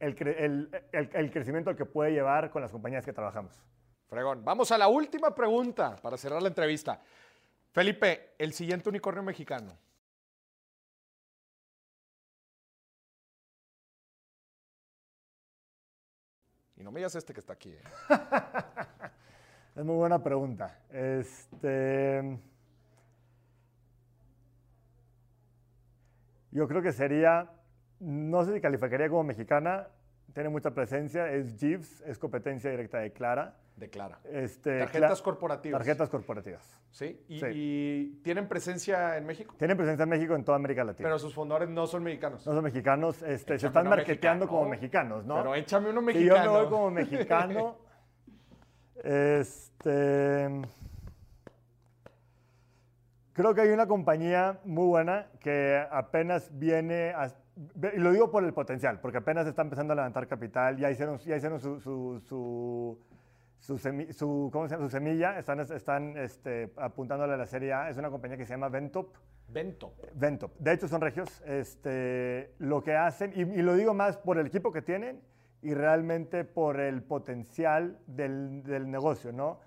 [0.00, 3.62] el, cre- el- el- el crecimiento al que puede llevar con las compañías que trabajamos.
[4.08, 4.44] Fregón.
[4.44, 7.00] Vamos a la última pregunta para cerrar la entrevista.
[7.72, 9.76] Felipe, el siguiente unicornio mexicano.
[16.76, 17.70] Y no me digas este que está aquí.
[17.70, 17.82] ¿eh?
[19.76, 20.80] Es muy buena pregunta.
[20.90, 22.38] Este,
[26.50, 27.50] yo creo que sería,
[28.00, 29.88] no sé si calificaría como mexicana,
[30.34, 33.56] tiene mucha presencia, es Jeeves, es competencia directa de Clara.
[33.76, 34.18] Declara.
[34.30, 35.78] Este, Tarjetas Cla- corporativas.
[35.78, 36.78] Tarjetas corporativas.
[36.90, 37.18] ¿Sí?
[37.28, 37.46] ¿Y, Sí.
[37.50, 39.54] y tienen presencia en México?
[39.58, 41.06] Tienen presencia en México en toda América Latina.
[41.08, 42.46] Pero sus fundadores no son mexicanos.
[42.46, 44.46] no son mexicanos, este, se están marketeando mexicano.
[44.60, 45.36] como mexicanos, ¿no?
[45.36, 46.44] Pero échame uno Y mexicano.
[46.44, 47.76] yo me voy como mexicano.
[49.02, 50.50] este.
[53.40, 57.32] Creo que hay una compañía muy buena que apenas viene, a-
[57.94, 61.16] y lo digo por el potencial, porque apenas está empezando a levantar capital, ya hicieron,
[61.20, 62.98] ya hicieron su, su, su,
[63.58, 64.84] su semi- su- ¿cómo se llama?
[64.84, 68.52] Su semilla, están, están este, apuntándole a la Serie A, es una compañía que se
[68.52, 69.08] llama Ventop.
[69.48, 69.94] Vento.
[70.12, 70.52] Ventop.
[70.58, 71.40] De hecho, son regios.
[71.46, 75.22] Este, lo que hacen, y, y lo digo más por el equipo que tienen
[75.62, 79.60] y realmente por el potencial del, del negocio, ¿no?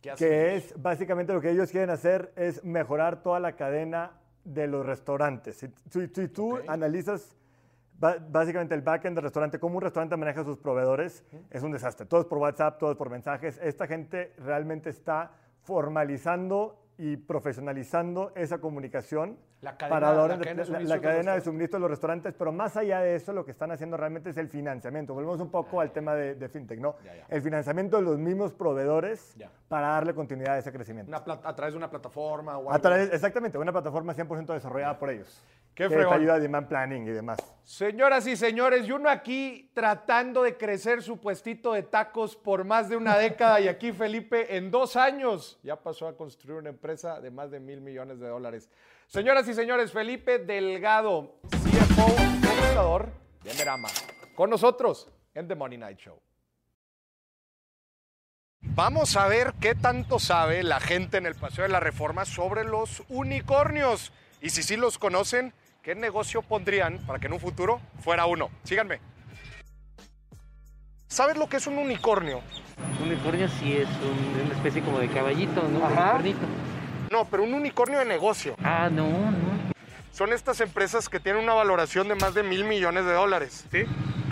[0.00, 4.12] ¿Qué hacen Que es básicamente lo que ellos quieren hacer es mejorar toda la cadena
[4.44, 5.56] de los restaurantes.
[5.56, 7.36] Si, si- si tú analizas
[8.30, 12.06] básicamente el backend del restaurante, cómo un restaurante maneja a sus proveedores, es un desastre.
[12.06, 13.58] Todo es por WhatsApp, todo es por mensajes.
[13.62, 15.32] Esta gente realmente está
[15.62, 21.00] formalizando y profesionalizando esa comunicación La cadena- para la, la de- cadena de la- de
[21.00, 23.70] cadena de los suministro de los restaurantes, pero más allá de eso, lo que están
[23.70, 25.14] haciendo realmente es el financiamiento.
[25.14, 26.96] Volvemos un poco al tema de, de fintech, ¿no?
[27.04, 27.26] Ya, ya.
[27.28, 29.36] El financiamiento de los mismos proveedores
[29.68, 31.08] para darle continuidad a ese crecimiento.
[31.10, 32.82] Una a través de una plataforma o A algo.
[32.82, 35.42] través, exactamente, una plataforma 100% desarrollada por ellos.
[35.78, 37.38] Qué que te ayuda a demand planning y demás.
[37.62, 42.88] Señoras y señores, y uno aquí tratando de crecer su puestito de tacos por más
[42.88, 47.20] de una década y aquí Felipe en dos años ya pasó a construir una empresa
[47.20, 48.68] de más de mil millones de dólares.
[49.06, 53.12] Señoras y señores, Felipe Delgado, CFO y cofundador
[53.44, 53.88] de Merama,
[54.34, 56.20] con nosotros en The Money Night Show.
[58.62, 62.64] Vamos a ver qué tanto sabe la gente en el Paseo de la Reforma sobre
[62.64, 64.12] los unicornios.
[64.40, 65.52] Y si sí los conocen,
[65.88, 68.50] ¿qué negocio pondrían para que en un futuro fuera uno?
[68.62, 69.00] Síganme.
[71.06, 72.42] ¿Sabes lo que es un unicornio?
[73.00, 75.86] Un unicornio sí es un- una especie como de caballito, ¿no?
[75.86, 76.18] Ajá.
[77.10, 78.54] No, pero un unicornio de negocio.
[78.62, 79.72] Ah, no, no.
[80.12, 83.64] Son estas empresas que tienen una valoración de más de mil millones de dólares.
[83.70, 83.84] Sí,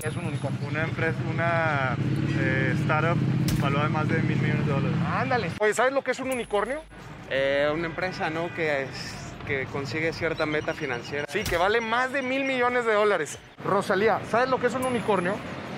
[0.02, 0.60] Es un unicornio.
[0.68, 1.96] una empresa, una
[2.38, 3.16] eh, startup
[3.62, 4.98] valuada en más de mil millones de dólares.
[5.10, 5.50] Ándale.
[5.58, 6.82] Oye, ¿sabes lo que es un unicornio?
[7.30, 8.54] Eh, una empresa, ¿no?
[8.54, 11.26] Que, es- que consigue cierta meta financiera.
[11.28, 13.38] Sí, que vale más de mil millones de dólares.
[13.64, 15.32] Rosalía, ¿sabes lo que es un unicornio?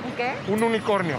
[0.05, 0.33] ¿Un qué?
[0.49, 1.17] Un unicornio.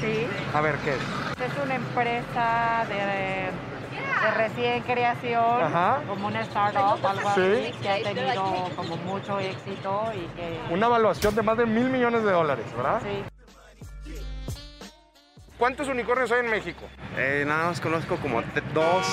[0.00, 0.26] Sí.
[0.52, 1.50] A ver, ¿qué es?
[1.50, 6.02] Es una empresa de, de recién creación, Ajá.
[6.06, 7.40] como una startup, algo Sí.
[7.40, 10.60] así, que ha tenido como mucho éxito y que...
[10.70, 13.00] Una evaluación de más de mil millones de dólares, ¿verdad?
[13.02, 13.24] Sí.
[15.58, 16.84] ¿Cuántos unicornios hay en México?
[17.16, 18.42] Eh, nada más conozco como
[18.74, 19.06] dos.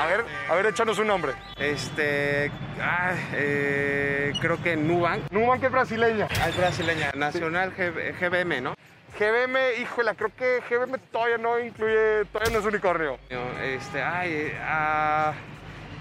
[0.00, 1.32] A ver, a ver, échanos un nombre.
[1.58, 2.50] Este,
[2.80, 5.30] ah, eh, creo que Nubank.
[5.30, 6.26] Nubank es brasileña.
[6.40, 7.10] Ah, es brasileña.
[7.14, 8.74] Nacional G- GBM, ¿no?
[9.18, 13.18] GBM, híjole, creo que GBM todavía no incluye, todavía no es unicornio.
[13.62, 15.34] Este, ay, ah,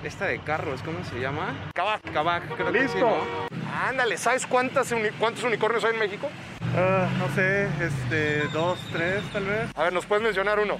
[0.03, 1.53] esta de carros, ¿cómo se llama?
[1.75, 2.01] Kavak.
[2.13, 2.99] Kavak, creo que sí, Listo.
[3.01, 3.47] ¿no?
[3.87, 6.29] Ándale, ¿sabes cuántas uni- cuántos unicornios hay en México?
[6.75, 9.69] Ah, no sé, este, dos, tres tal vez.
[9.75, 10.75] A ver, ¿nos puedes mencionar uno?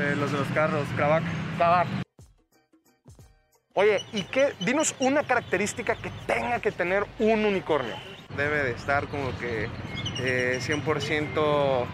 [0.00, 1.22] Eh, los de los carros, Kavak.
[1.56, 1.86] Kavak.
[3.78, 4.54] Oye, ¿y qué?
[4.58, 7.94] Dinos una característica que tenga que tener un unicornio.
[8.36, 9.68] Debe de estar como que
[10.18, 11.86] eh, 100%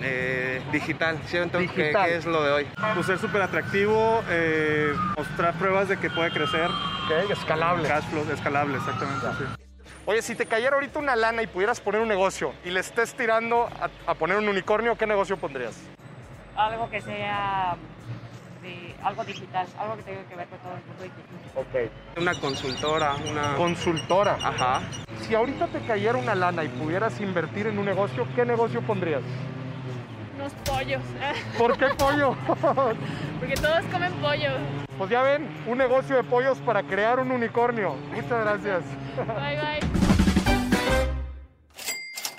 [0.00, 1.18] eh, digital.
[1.26, 2.06] ¿Siento que, Digital.
[2.06, 2.66] que es lo de hoy?
[2.94, 6.70] Pues ser súper atractivo, eh, mostrar pruebas de que puede crecer.
[6.70, 7.86] Ok, escalable.
[7.86, 9.26] Cash flow, escalable, exactamente.
[9.36, 9.44] sí.
[10.06, 13.12] Oye, si te cayera ahorita una lana y pudieras poner un negocio y le estés
[13.12, 15.78] tirando a, a poner un unicornio, ¿qué negocio pondrías?
[16.56, 17.76] Algo que sea
[18.62, 21.32] de, algo digital, algo que tenga que ver con todo el mundo digital.
[21.56, 22.20] Ok.
[22.20, 23.56] Una consultora, una...
[23.56, 24.38] Consultora.
[24.42, 24.82] Ajá.
[25.20, 29.22] Si ahorita te cayera una lana y pudieras invertir en un negocio, ¿qué negocio pondrías?
[30.36, 31.02] Unos pollos,
[31.58, 32.34] ¿Por qué pollo?
[33.38, 34.50] porque todos comen pollo.
[34.98, 37.94] pues ya ven, un negocio de pollos para crear un unicornio.
[38.14, 38.82] Muchas gracias.
[39.16, 40.02] Bye bye.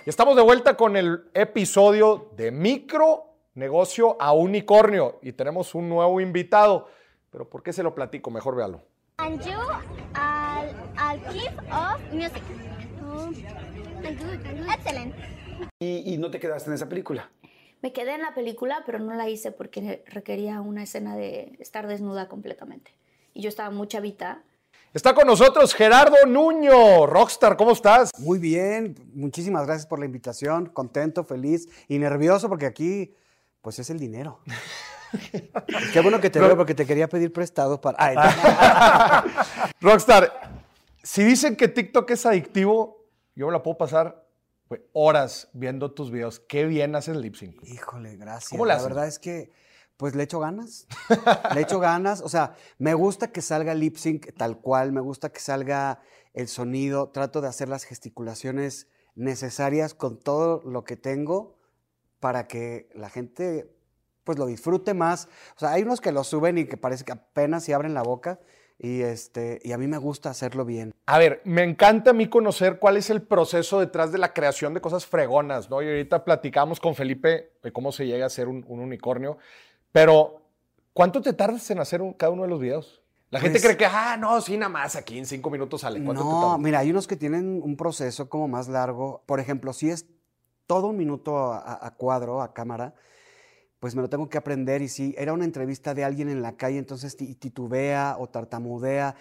[0.05, 5.89] Y estamos de vuelta con el episodio de micro negocio a unicornio y tenemos un
[5.89, 6.87] nuevo invitado.
[7.29, 8.31] Pero ¿por qué se lo platico?
[8.31, 8.81] Mejor véalo.
[9.17, 9.57] And you
[10.15, 12.43] are a gift of music.
[14.03, 15.15] Excellent.
[15.79, 17.29] Y, y no te quedaste en esa película.
[17.81, 21.87] Me quedé en la película, pero no la hice porque requería una escena de estar
[21.87, 22.91] desnuda completamente.
[23.33, 24.41] Y yo estaba muy chavita.
[24.93, 27.07] Está con nosotros Gerardo Nuño.
[27.07, 28.11] Rockstar, ¿cómo estás?
[28.19, 30.67] Muy bien, muchísimas gracias por la invitación.
[30.67, 33.15] Contento, feliz y nervioso porque aquí,
[33.63, 34.41] pues es el dinero.
[35.93, 37.97] Qué bueno que te veo porque te quería pedir prestado para.
[37.99, 38.15] Ay,
[39.82, 40.32] Rockstar,
[41.02, 44.28] si dicen que TikTok es adictivo, yo me la puedo pasar
[44.67, 46.41] güey, horas viendo tus videos.
[46.41, 47.63] Qué bien haces lip sync.
[47.63, 48.49] Híjole, gracias.
[48.49, 49.54] ¿Cómo le la verdad es que,
[49.95, 50.88] pues le echo ganas.
[51.56, 52.19] le echo ganas.
[52.19, 56.02] O sea, me gusta que salga lip sync tal cual, me gusta que salga
[56.34, 57.12] el sonido.
[57.12, 61.62] Trato de hacer las gesticulaciones necesarias con todo lo que tengo
[62.23, 63.69] para que la gente
[64.23, 65.27] pues lo disfrute más.
[65.57, 68.01] O sea, hay unos que lo suben y que parece que apenas si abren la
[68.03, 68.39] boca.
[68.79, 70.93] Y, este, y a mí me gusta hacerlo bien.
[71.05, 74.73] A ver, me encanta a mí conocer cuál es el proceso detrás de la creación
[74.73, 75.81] de cosas fregonas, ¿no?
[75.81, 79.38] Y ahorita platicamos con Felipe de cómo se llega a ser un, un unicornio,
[79.91, 80.41] pero
[80.93, 83.01] ¿cuánto te tardas en hacer un- cada uno de los videos?
[83.29, 86.01] La gente Pues- cree que, ah, no, sí, nada más aquí en cinco minutos sale.
[86.03, 89.21] ¿Cuánto No, mira, hay unos que tienen un proceso como más largo.
[89.25, 90.05] Por ejemplo, si es
[90.67, 92.95] todo un minuto a, cuadro, a cámara,
[93.80, 94.82] pues me lo tengo que aprender.
[94.82, 99.15] Y si era una entrevista de alguien en la calle, entonces ti- titubea o tartamudea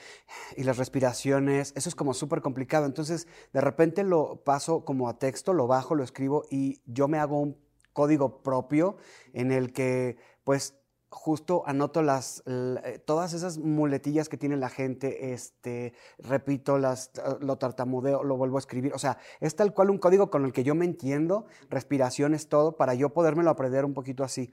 [0.57, 2.87] y las respiraciones, eso es como súper complicado.
[2.87, 7.19] Entonces, de repente lo paso como a texto, lo bajo, lo escribo y yo me
[7.19, 7.57] hago un
[7.93, 8.97] código propio
[9.33, 10.77] en el que, pues,
[11.13, 17.59] justo anoto las, eh, todas esas muletillas que tiene la gente, este, repito, las, lo
[17.59, 18.93] tartamudeo, lo vuelvo a escribir.
[18.95, 22.77] O sea, es tal cual un código con el que yo me entiendo, respiraciones, todo,
[22.77, 24.53] para yo podérmelo aprender un poquito así.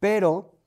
[0.00, 0.58] Pero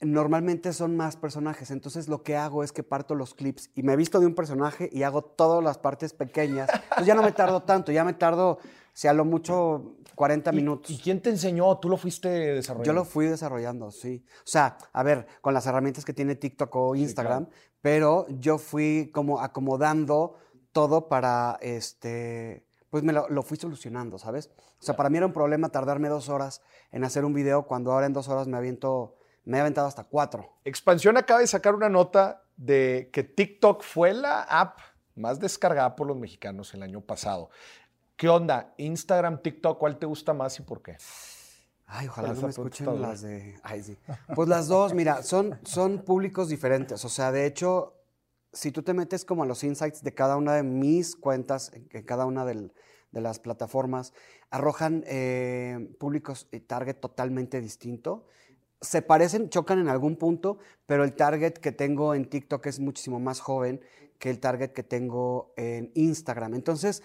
[0.00, 3.96] normalmente son más personajes, entonces lo que hago es que parto los clips y me
[3.96, 6.70] visto de un personaje y hago todas las partes pequeñas.
[6.72, 8.58] Entonces ya no me tardo tanto, ya me tardo,
[8.98, 10.90] si a lo mucho, 40 minutos.
[10.90, 11.78] ¿Y quién te enseñó?
[11.78, 12.84] ¿Tú lo fuiste desarrollando?
[12.84, 14.24] Yo lo fui desarrollando, sí.
[14.38, 17.46] O sea, a ver, con las herramientas que tiene TikTok o Instagram,
[17.80, 20.34] pero yo fui como acomodando
[20.72, 24.50] todo para, este, pues me lo, lo fui solucionando, ¿sabes?
[24.80, 27.92] O sea, para mí era un problema tardarme dos horas en hacer un video cuando
[27.92, 30.56] ahora en dos horas me aviento, me he aventado hasta cuatro.
[30.64, 34.80] Expansión acaba de sacar una nota de que TikTok fue la app
[35.14, 37.50] más descargada por los mexicanos el año pasado.
[38.18, 38.74] ¿Qué onda?
[38.78, 40.96] Instagram, TikTok, ¿cuál te gusta más y por qué?
[41.86, 43.54] Ay, ojalá no me escuchen las de...
[43.62, 43.96] Ay, sí.
[44.34, 47.04] Pues las dos, mira, son, son públicos diferentes.
[47.04, 47.94] O sea, de hecho,
[48.52, 51.88] si tú te metes como a los insights de cada una de mis cuentas, en
[51.92, 52.72] en cada una del-
[53.12, 54.12] de las plataformas,
[54.50, 58.26] arrojan eh, públicos y target totalmente distinto.
[58.80, 63.20] Se parecen, chocan en algún punto, pero el target que tengo en TikTok es muchísimo
[63.20, 63.80] más joven
[64.18, 66.54] que el target que tengo en Instagram.
[66.54, 67.02] Entonces,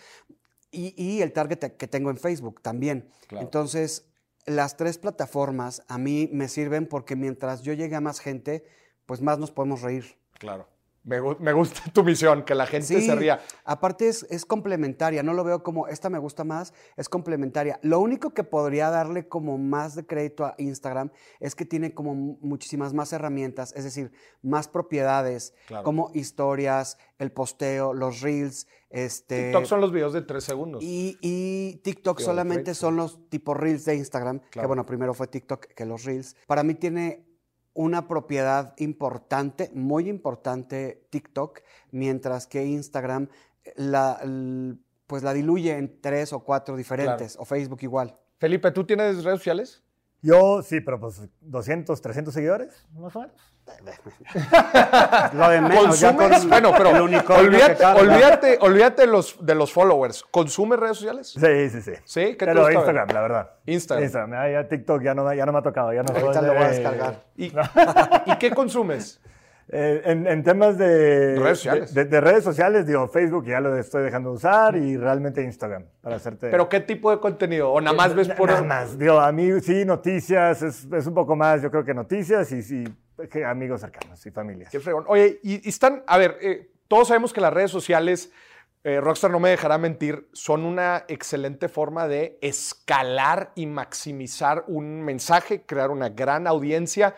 [0.74, 3.10] y, y el target que tengo en Facebook también.
[3.28, 3.46] Claro.
[3.46, 4.10] Entonces,
[4.46, 8.66] las tres plataformas a mí me sirven porque mientras yo llegue a más gente,
[9.06, 10.18] pues más nos podemos reír.
[10.40, 10.68] Claro.
[11.06, 13.42] Me, me gusta tu misión, que la gente Sí, se ría.
[13.66, 17.80] Aparte es, es complementaria, no lo veo como esta me gusta más, es complementaria.
[17.82, 21.12] Lo único que podría darle como más de crédito a Instagram
[21.42, 24.12] es que tiene como mu- muchísimas más herramientas, es decir,
[24.42, 25.84] más propiedades, Claro.
[25.84, 29.46] como historias, el posteo, los reels, este...
[29.52, 30.84] TikTok son los videos de tres segundos.
[30.84, 35.66] Y, y TikTok solamente son los tipo Reels de Instagram, que bueno, primero fue TikTok
[35.66, 36.36] que los Reels.
[36.48, 37.26] Para mí tiene
[37.74, 43.30] una propiedad importante, muy importante TikTok, mientras que Instagram
[43.64, 44.20] eh, la,
[45.08, 48.16] pues la diluye en tres o cuatro diferentes, o Facebook igual.
[48.38, 49.84] Felipe, ¿tú tienes redes sociales?
[50.22, 53.53] Yo sí, pero pues 200, 300 seguidores, más o menos.
[55.34, 59.45] Lo de menos, ya con bueno, pero el unicornio que olvídate, olvídate, olvídate de los,
[59.45, 60.23] de los followers.
[60.32, 61.28] ¿Consumes redes sociales?
[61.30, 61.91] Sí, sí, sí.
[62.04, 62.21] ¿Sí?
[62.21, 62.73] ¿Qué te Pero ver?
[62.73, 63.52] Instagram, la verdad.
[63.65, 64.04] Instagram.
[64.04, 64.32] Instagram.
[64.32, 65.93] Ya, ya TikTok ya no, me- ya no me ha tocado.
[65.93, 67.23] Ya no Ahorita soy lo voy a de- descargar.
[67.38, 67.45] ¿Y,
[68.32, 69.19] ¿y qué consumes?
[69.69, 71.93] Eh, en, en temas de Redes sociales.
[71.93, 75.41] De, de- de redes sociales, digo, Facebook ya lo estoy dejando de usar y realmente
[75.41, 76.49] Instagram para hacerte.
[76.52, 77.71] ¿Pero qué tipo de contenido?
[77.71, 78.49] ¿O nada más ves por...?
[78.49, 78.99] Nada más.
[78.99, 82.62] Digo, a mí sí, noticias, es, es un poco más, yo creo que noticias y
[82.62, 82.84] sí,
[83.45, 84.71] amigos cercanos y familias.
[84.71, 85.06] Qué fregón.
[85.08, 88.32] Oye, y, y están, a ver, eh, todos sabemos que las redes sociales,
[88.84, 95.02] eh, Rockstar no me dejará mentir, son una excelente forma de escalar y maximizar un
[95.02, 97.15] mensaje, crear una gran audiencia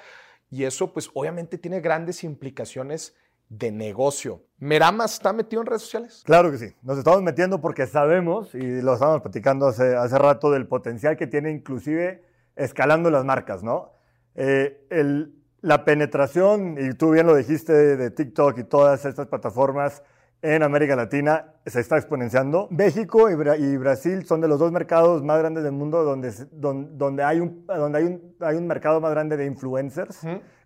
[0.52, 3.16] y eso pues obviamente tiene grandes implicaciones
[3.50, 4.44] de negocio.
[4.58, 6.24] ¿Merama está metido en redes sociales?
[6.26, 6.74] Claro que sí.
[6.82, 11.28] Nos estamos metiendo porque sabemos, y lo estábamos platicando hace, hace rato, del potencial que
[11.28, 12.24] tiene inclusive
[12.56, 13.92] escalando las marcas, ¿no?
[14.36, 15.34] Eh, el-
[15.66, 20.04] la penetración, y tú bien lo dijiste, de TikTok y todas estas plataformas
[20.42, 22.68] en América Latina se está exponenciando.
[22.70, 26.32] México y, Bra- y Brasil son de los dos mercados más grandes del mundo donde,
[26.52, 30.20] donde, hay, un, donde hay, un, hay un mercado más grande de influencers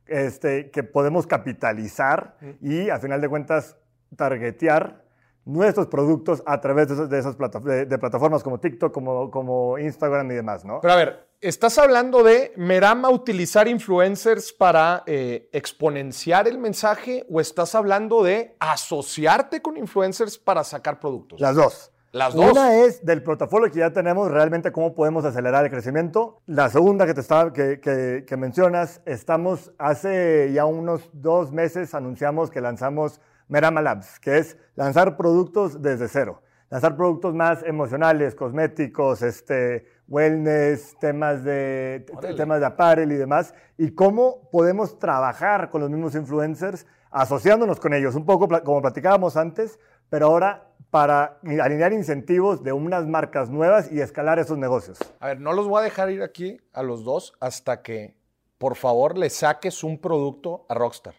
[0.06, 3.78] este, que podemos capitalizar y, a final de cuentas,
[4.18, 5.04] targetear
[5.46, 9.32] nuestros productos a través de, esas, de esas plata- de- de plataformas como TikTok, como,
[9.32, 10.80] como Instagram y demás, ¿no?
[10.82, 17.40] Pero a ver, ¿estás hablando de Merama utilizar influencers para eh, exponenciar el mensaje o
[17.40, 21.40] estás hablando de asociarte con influencers para sacar productos?
[21.40, 21.92] Las dos.
[22.12, 22.52] Las dos.
[22.54, 26.42] Una es del portafolio que ya tenemos, realmente cómo podemos acelerar el crecimiento.
[26.48, 31.94] La segunda que, te estaba, que, que- que mencionas, estamos hace ya unos dos meses
[31.94, 36.42] anunciamos que lanzamos Merama Labs, que es lanzar productos desde cero.
[36.72, 42.36] Lanzar productos más emocionales, cosméticos, este, wellness, temas de, Órale.
[42.36, 43.54] temas de apparel y demás.
[43.78, 49.38] Y cómo podemos trabajar con los mismos influencers asociándonos con ellos, un poco como platicábamos
[49.38, 49.80] antes,
[50.10, 54.98] pero ahora para alinear incentivos de unas marcas nuevas y escalar esos negocios.
[55.20, 58.16] A ver, no los voy a dejar ir aquí a los dos hasta que,
[58.58, 61.14] por favor, le saques un producto a Rockstar.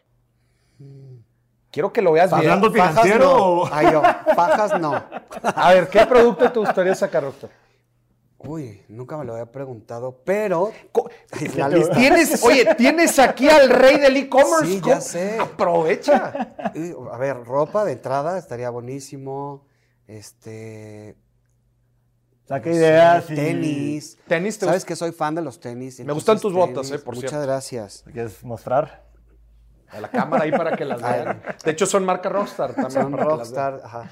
[1.70, 2.50] Quiero que lo veas bien.
[2.50, 3.44] ¿Hablando Fajas financiero no.
[3.62, 4.02] o- Ay, yo,
[4.34, 5.04] fajas no.
[5.42, 7.50] A ver, ¿qué producto te gustaría sacar, Rockstar?
[8.42, 10.72] Uy, nunca me lo había preguntado, pero
[11.56, 11.94] la lista.
[11.94, 14.66] Tienes, oye, tienes aquí al rey del e-commerce.
[14.66, 15.38] Sí, ya sé.
[15.38, 16.54] Aprovecha.
[17.12, 19.66] A ver, ropa de entrada estaría buenísimo.
[20.06, 21.16] Este.
[22.48, 24.18] Saca no ideas sé, y- Tenis.
[24.26, 26.00] Tenis, ¿te Sabes que soy fan de los tenis.
[26.00, 27.46] Me gustan tus botas, eh, por Muchas cierto.
[27.46, 28.04] gracias.
[28.10, 29.04] ¿Quieres mostrar?
[29.90, 31.42] A la cámara ahí para que las vean.
[31.64, 32.90] De hecho, son marca Rockstar también.
[33.02, 34.10] Son rockstar, ajá.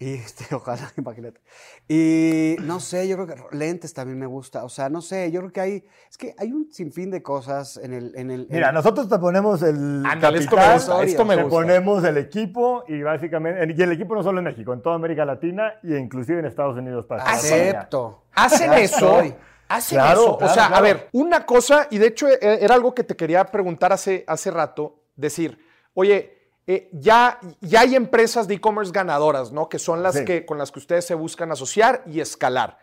[0.00, 1.40] Y este, ojalá, imagínate.
[1.88, 4.64] Y no sé, yo creo que lentes también me gusta.
[4.64, 7.76] O sea, no sé, yo creo que hay, es que hay un sinfín de cosas
[7.78, 8.46] en el, en el.
[8.50, 11.56] Mira, en- nosotros te ponemos el Ándale, esto me gusta, esto me te gusta.
[11.58, 15.24] ponemos el equipo y básicamente, y el equipo no solo en México, en toda América
[15.24, 18.24] Latina y inclusive en Estados Unidos para acepto.
[18.34, 19.20] Hacen eso.
[19.20, 19.34] estoy.
[19.70, 20.38] Hacen Claro, eso.
[20.38, 23.16] claro, o sea, a ver, una cosa, y de hecho eh, era algo que te
[23.16, 25.58] quería preguntar hace, hace rato, decir,
[25.92, 26.37] oye,
[26.70, 29.68] eh, ya, ya hay empresas de e-commerce ganadoras, ¿no?
[29.70, 30.24] Que son las Sí.
[30.26, 32.76] que, con las que ustedes se buscan asociar y escalar.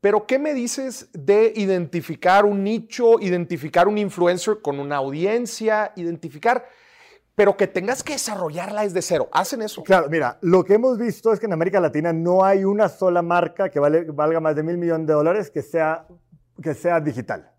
[0.00, 6.66] Pero, ¿qué me dices de identificar un nicho, identificar un influencer con una audiencia, identificar,
[7.34, 9.28] pero que tengas que desarrollarla desde cero?
[9.32, 9.82] ¿Hacen eso?
[9.82, 13.22] Claro, mira, lo que hemos visto es que en América Latina no hay una sola
[13.22, 16.06] marca que vale- valga más de mil millones de dólares que sea,
[16.62, 17.50] que sea digital,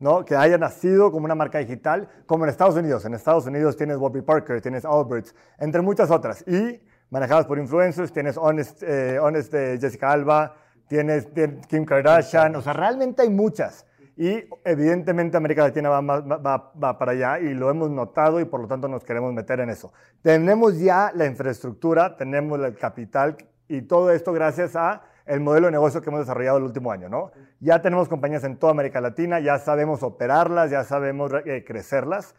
[0.00, 0.24] ¿no?
[0.24, 3.04] Que haya nacido como una marca digital, como en Estados Unidos.
[3.04, 6.44] En Estados Unidos tienes Warby Parker, tienes Alberts, entre muchas otras.
[6.46, 6.80] Y
[7.10, 10.56] manejadas por influencers, tienes Honest, eh, Honest de Jessica Alba,
[10.88, 11.28] tienes,
[11.68, 13.86] Kim Kardashian, o sea, realmente hay muchas.
[14.16, 18.88] Y evidentemente América Latina va para allá y lo hemos notado y por lo tanto
[18.88, 19.92] nos queremos meter en eso.
[20.22, 23.36] Tenemos ya la infraestructura, tenemos el capital
[23.68, 27.08] y todo esto gracias a el modelo de negocio que hemos desarrollado el último año,
[27.08, 27.30] ¿no?
[27.60, 32.34] Ya tenemos compañías en toda América Latina, ya sabemos operarlas, ya sabemos eh, crecerlas.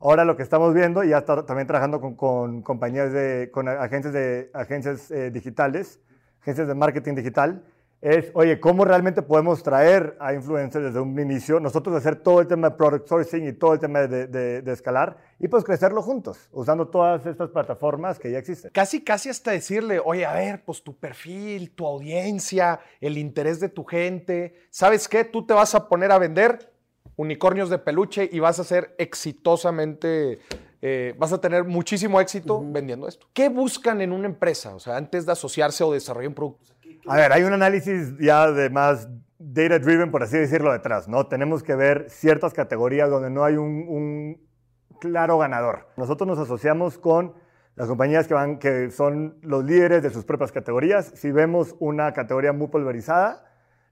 [0.00, 3.68] Ahora lo que estamos viendo, y ya está también trabajando con, con compañías de, con
[3.68, 6.00] agencias, de, agencias eh, digitales,
[6.42, 7.62] agencias de marketing digital,
[8.00, 11.60] es, oye, ¿cómo realmente podemos traer a influencers desde un inicio?
[11.60, 14.72] Nosotros hacer todo el tema de product sourcing y todo el tema de, de- de
[14.72, 18.70] escalar y pues crecerlo juntos, usando todas estas plataformas que ya existen.
[18.72, 23.68] Casi, casi hasta decirle, oye, a ver, pues tu perfil, tu audiencia, el interés de
[23.68, 24.54] tu gente.
[24.70, 25.24] ¿Sabes qué?
[25.24, 26.72] Tú te vas a poner a vender
[27.16, 30.38] unicornios de peluche y vas a ser exitosamente,
[30.80, 33.26] eh, vas a tener muchísimo éxito vendiendo esto.
[33.32, 34.76] ¿Qué buscan en una empresa?
[34.76, 36.72] O sea, antes de asociarse o desarrollar un producto.
[37.08, 39.08] A ver, hay un análisis ya de más
[39.40, 41.26] data driven, por así decirlo, detrás, ¿no?
[41.26, 44.51] Tenemos que ver ciertas categorías donde no hay un, un
[45.02, 45.88] claro ganador.
[45.96, 47.34] Nosotros nos asociamos con
[47.74, 51.06] las compañías que, van, que son los líderes de sus propias categorías.
[51.16, 53.44] Si vemos una categoría muy pulverizada,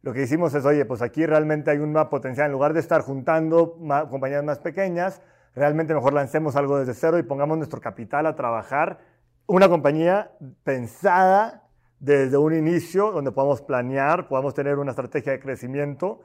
[0.02, 3.00] lo que hicimos es, oye, pues aquí realmente hay una potencial, en lugar de estar
[3.00, 5.20] juntando ma- compañías más pequeñas,
[5.56, 9.00] realmente mejor lancemos algo desde cero y pongamos nuestro capital a trabajar
[9.48, 10.30] una compañía
[10.62, 11.64] pensada
[11.98, 16.20] desde un inicio, donde podamos planear, podamos tener una estrategia de crecimiento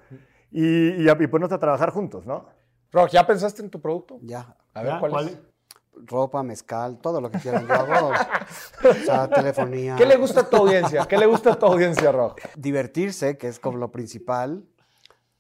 [0.52, 2.46] y, y, y ponernos a trabajar juntos, ¿no?
[2.94, 4.20] Rock, ¿ya pensaste en tu producto?
[4.22, 4.56] Ya.
[4.76, 5.38] A ver, ¿cuál, es?
[6.06, 7.66] Ropa, mezcal, todo lo que quieran.
[7.68, 8.10] Yo hago.
[8.10, 9.96] o sea, telefonía.
[9.96, 11.06] ¿Qué le gusta a tu audiencia?
[11.08, 12.42] ¿Qué le gusta a tu audiencia, Rock?
[12.56, 14.66] Divertirse, que es como lo principal,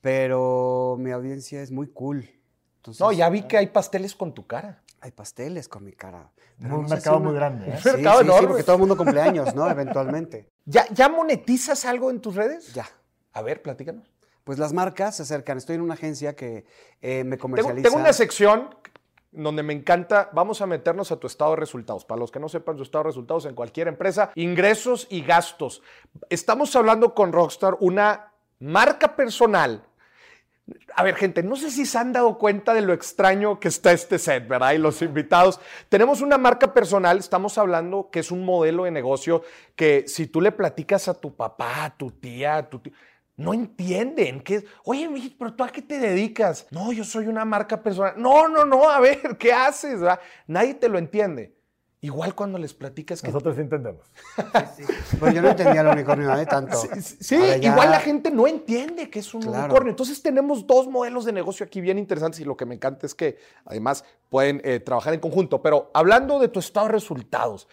[0.02, 2.30] pero mi audiencia es muy cool.
[2.78, 4.82] Entonces, No, ya vi que hay pasteles con tu cara.
[5.02, 6.32] Hay pasteles con mi cara.
[6.60, 7.80] Un sé mercado si muy una- grande, ¿eh?
[7.82, 9.70] Sí, Mercado sí, sí, porque todo el mundo cumple años, ¿no?
[9.70, 10.50] Eventualmente.
[10.66, 12.74] ¿Ya, ¿Ya monetizas algo en tus redes?
[12.74, 12.88] Ya.
[13.34, 14.10] A ver, platícanos.
[14.46, 15.58] Pues las marcas se acercan.
[15.58, 16.66] Estoy en una agencia que
[17.02, 17.84] eh, me Tengo, comercializa.
[17.90, 18.70] tengo una sección
[19.36, 22.06] donde me encanta, vamos a meternos a tu estado de resultados.
[22.06, 25.82] Para los que no sepan su estado de resultados en cualquier empresa, ingresos y gastos.
[26.30, 29.84] Estamos hablando con Rockstar, una marca personal.
[30.96, 33.92] A ver, gente, no sé si se han dado cuenta de lo extraño que está
[33.92, 34.72] este set, ¿verdad?
[34.72, 35.60] Y los invitados.
[35.90, 39.44] Tenemos una marca personal, estamos hablando que es un modelo de negocio
[39.76, 42.94] que si tú le platicas a tu papá, a tu tía, a tu tío,
[43.38, 44.42] no entienden.
[44.42, 46.68] Que, Oye, mijito, pero tú a qué te dedicas?
[46.72, 48.14] No, yo soy una marca personal.
[48.18, 50.00] No, no, no, a ver, ¿qué haces?
[50.00, 50.20] ¿verdad?
[50.48, 51.54] Nadie te lo entiende.
[52.02, 53.30] Igual cuando les platicas que...
[53.30, 54.06] Nosotros sí entendemos.
[55.20, 56.78] Pues yo no entendía el unicornio de tanto.
[56.78, 59.64] Sí, sí, ya- igual la gente no entiende que es un Claro.
[59.66, 59.90] unicornio.
[59.90, 63.16] Entonces tenemos dos modelos de negocio aquí bien interesantes y lo que me encanta es
[63.16, 65.64] que además pueden eh, trabajar en conjunto.
[65.64, 67.68] Pero hablando de tu estado de resultados,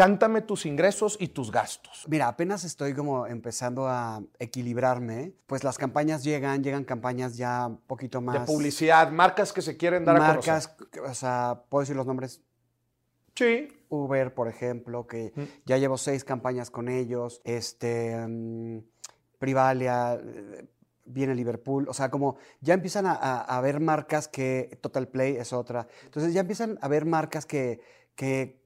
[0.00, 2.04] cántame tus ingresos y tus gastos.
[2.08, 7.76] Mira, apenas estoy como empezando a equilibrarme, pues las campañas llegan, llegan campañas ya un
[7.78, 8.40] poquito más...
[8.40, 10.52] De publicidad, marcas que se quieren dar a conocer.
[10.54, 10.76] Marcas,
[11.06, 12.40] o sea, ¿puedo decir los nombres?
[13.34, 13.68] Sí.
[13.90, 15.32] Uber, por ejemplo, que
[15.66, 17.40] ya llevo seis campañas con ellos.
[17.44, 18.78] Este, mm,
[19.38, 20.66] Privalia, eh,
[21.04, 21.88] viene Liverpool.
[21.88, 25.86] O sea, como ya empiezan a, a- a ver marcas que Total Play es otra.
[26.04, 27.80] Entonces ya empiezan a ver marcas que,
[28.14, 28.59] que,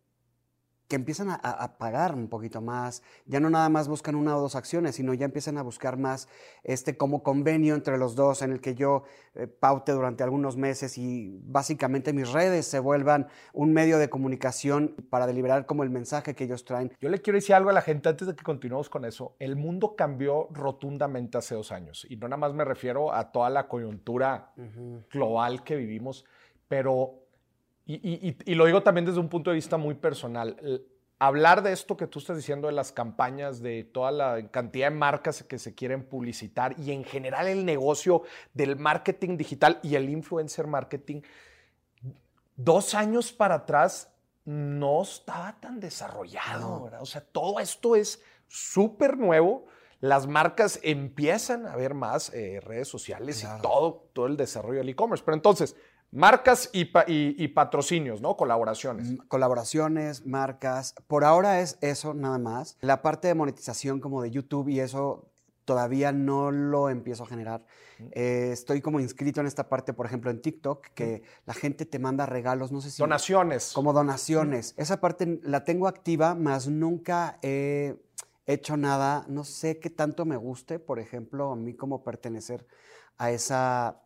[0.88, 3.02] que empiezan a, pagar un poquito más.
[3.26, 6.28] Ya no nada más buscan una o dos acciones, sino ya empiezan a buscar más
[6.62, 9.04] este como convenio entre los dos en el que yo
[9.34, 14.94] eh, paute durante algunos meses y básicamente mis redes se vuelvan un medio de comunicación
[15.10, 16.92] para deliberar como el mensaje que ellos traen.
[17.00, 19.36] Yo le quiero decir algo a la gente antes de que continuemos con eso.
[19.38, 23.50] El mundo cambió rotundamente hace dos años y no nada más me refiero a toda
[23.50, 24.52] la coyuntura
[25.10, 26.24] global que vivimos,
[26.68, 27.23] pero,
[27.86, 30.56] y, y- y- y lo digo también desde un punto de vista muy personal,
[31.18, 34.96] hablar de esto que tú estás diciendo de las campañas, de toda la cantidad de
[34.96, 38.22] marcas que se quieren publicitar y en general el negocio
[38.52, 41.22] del marketing digital y el influencer marketing,
[42.56, 44.10] dos años para atrás
[44.44, 47.02] no estaba tan desarrollado, ¿verdad?
[47.02, 49.66] O sea, todo esto es súper nuevo.
[50.00, 54.90] Las marcas empiezan a ver más eh, redes sociales y todo, todo el desarrollo del
[54.90, 55.24] e-commerce.
[55.24, 55.76] Pero entonces,
[56.14, 58.36] marcas y, pa- y- y patrocinios, ¿no?
[58.36, 59.18] Colaboraciones.
[59.28, 60.94] Colaboraciones, marcas.
[61.06, 62.78] Por ahora es eso nada más.
[62.80, 65.30] La parte de monetización como de YouTube y eso
[65.64, 67.64] todavía no lo empiezo a generar.
[68.12, 71.98] Eh, estoy como inscrito en esta parte, por ejemplo, en TikTok, que la gente te
[71.98, 73.00] manda regalos, no sé si...
[73.02, 73.72] Donaciones.
[73.72, 74.74] Como donaciones.
[74.76, 77.96] Esa parte la tengo activa, más nunca he
[78.46, 79.24] hecho nada.
[79.28, 82.66] No sé qué tanto me guste, por ejemplo, a mí como pertenecer
[83.16, 84.02] a esa...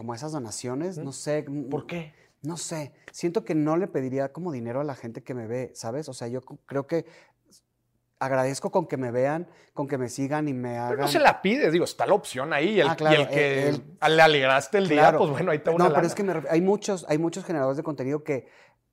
[0.00, 1.44] como esas donaciones, no sé.
[1.70, 2.14] ¿Por qué?
[2.40, 5.72] No sé, siento que no le pediría como dinero a la gente que me ve,
[5.74, 6.08] ¿sabes?
[6.08, 7.04] O sea, yo creo que
[8.18, 10.88] agradezco con que me vean, con que me sigan y me hagan...
[10.88, 12.80] Pero no se la pides, digo, está la opción ahí.
[12.80, 15.70] El, Ah, claro, y el que el- le alegraste el día, pues bueno, ahí está
[15.70, 18.48] una No, pero es que me hay, muchos, hay muchos generadores de contenido que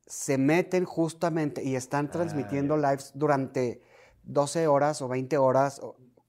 [0.05, 3.81] se meten justamente y Ah, están transmitiendo lives durante
[4.23, 5.79] 12 horas o 20 horas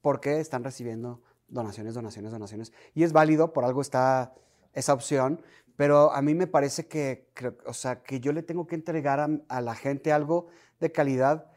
[0.03, 2.73] porque están recibiendo donaciones, donaciones, donaciones.
[2.95, 4.35] Y es válido, por algo está
[4.73, 5.43] esa opción,
[5.77, 7.29] pero a mí me parece que,
[7.67, 10.49] o sea, que yo le tengo que entregar a, a la gente algo
[10.81, 11.51] de calidad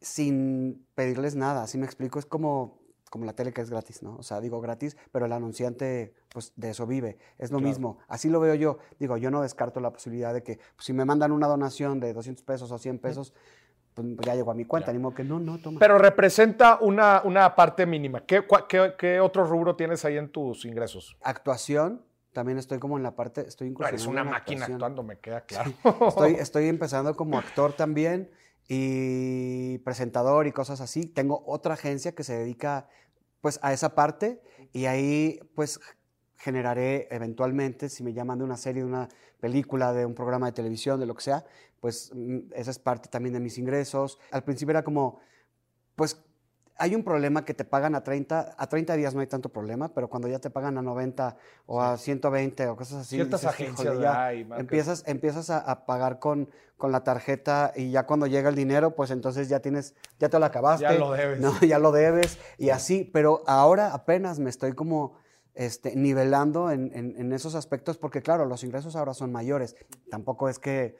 [0.00, 2.78] sin pedirles nada, así me explico, es como,
[3.10, 4.16] como la tele que es gratis, ¿no?
[4.16, 7.68] O sea, digo gratis, pero el anunciante, pues de eso vive, es lo Claro.
[7.70, 10.92] mismo, así lo veo yo, digo, yo no descarto la posibilidad de que pues, si
[10.92, 13.32] me mandan una donación de 200 pesos o 100 pesos,
[13.94, 15.78] pues ya llegó a mi cuenta, ni modo que no, no, toma.
[15.78, 18.26] Pero representa una, una parte mínima.
[18.26, 21.16] ¿Qué, cua- qué- qué otro rubro tienes ahí en tus ingresos?
[21.22, 22.02] Actuación,
[22.34, 24.74] también estoy como en la parte, estoy eres incursionando una en máquina actuación.
[24.74, 25.72] actuando, me queda claro.
[26.08, 28.30] Estoy, estoy empezando como actor también
[28.68, 31.06] y presentador y cosas así.
[31.06, 32.88] Tengo otra agencia que se dedica
[33.40, 35.80] pues a esa parte y ahí pues
[36.36, 39.08] generaré eventualmente, si me llaman de una serie, de una
[39.40, 41.44] película, de un programa de televisión, de lo que sea,
[41.80, 44.18] pues mm, esa es parte también de mis ingresos.
[44.32, 45.20] Al principio era como,
[45.94, 46.20] pues
[46.76, 49.88] hay un problema que te pagan a 30, a 30 días no hay tanto problema,
[49.94, 53.54] pero cuando ya te pagan a 90 o a 120 o cosas así, Ciertas dices,
[53.54, 54.12] agencias, "Híjole, ¿verdad?
[54.28, 54.60] ya Y marcas".
[54.60, 58.94] empiezas, empiezas a, a pagar con, con la tarjeta y ya cuando llega el dinero,
[58.96, 60.82] pues entonces ya tienes, ya te lo acabaste.
[60.84, 61.40] Ya lo debes.
[61.40, 61.52] ¿no?
[61.60, 65.16] Ya lo debes y así, pero ahora apenas me estoy como
[65.54, 69.76] este, nivelando en, en- en esos aspectos porque claro, los ingresos ahora son mayores.
[70.10, 70.96] Tampoco es que,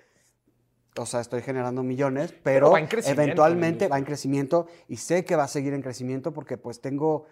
[0.96, 5.34] o sea, estoy generando millones, pero, va en eventualmente va en crecimiento y sé que
[5.36, 7.26] va a seguir en crecimiento porque pues tengo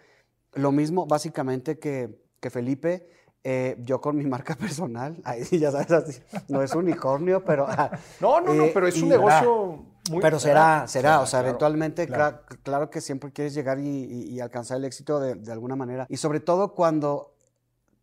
[0.54, 3.08] lo mismo básicamente que, que Felipe.
[3.44, 7.66] eh, yo con mi marca personal, ahí sí, ya sabes, así, no es unicornio, pero...
[7.68, 7.90] ah,
[8.20, 10.20] No, no, no, eh, pero es un negocio muy...
[10.20, 12.38] pero será, será, será, o sea, claro, eventualmente, claro.
[12.48, 12.90] cla- claro.
[12.90, 16.06] que siempre quieres llegar y, y- y alcanzar el éxito de, de alguna manera.
[16.08, 17.34] Y sobre todo cuando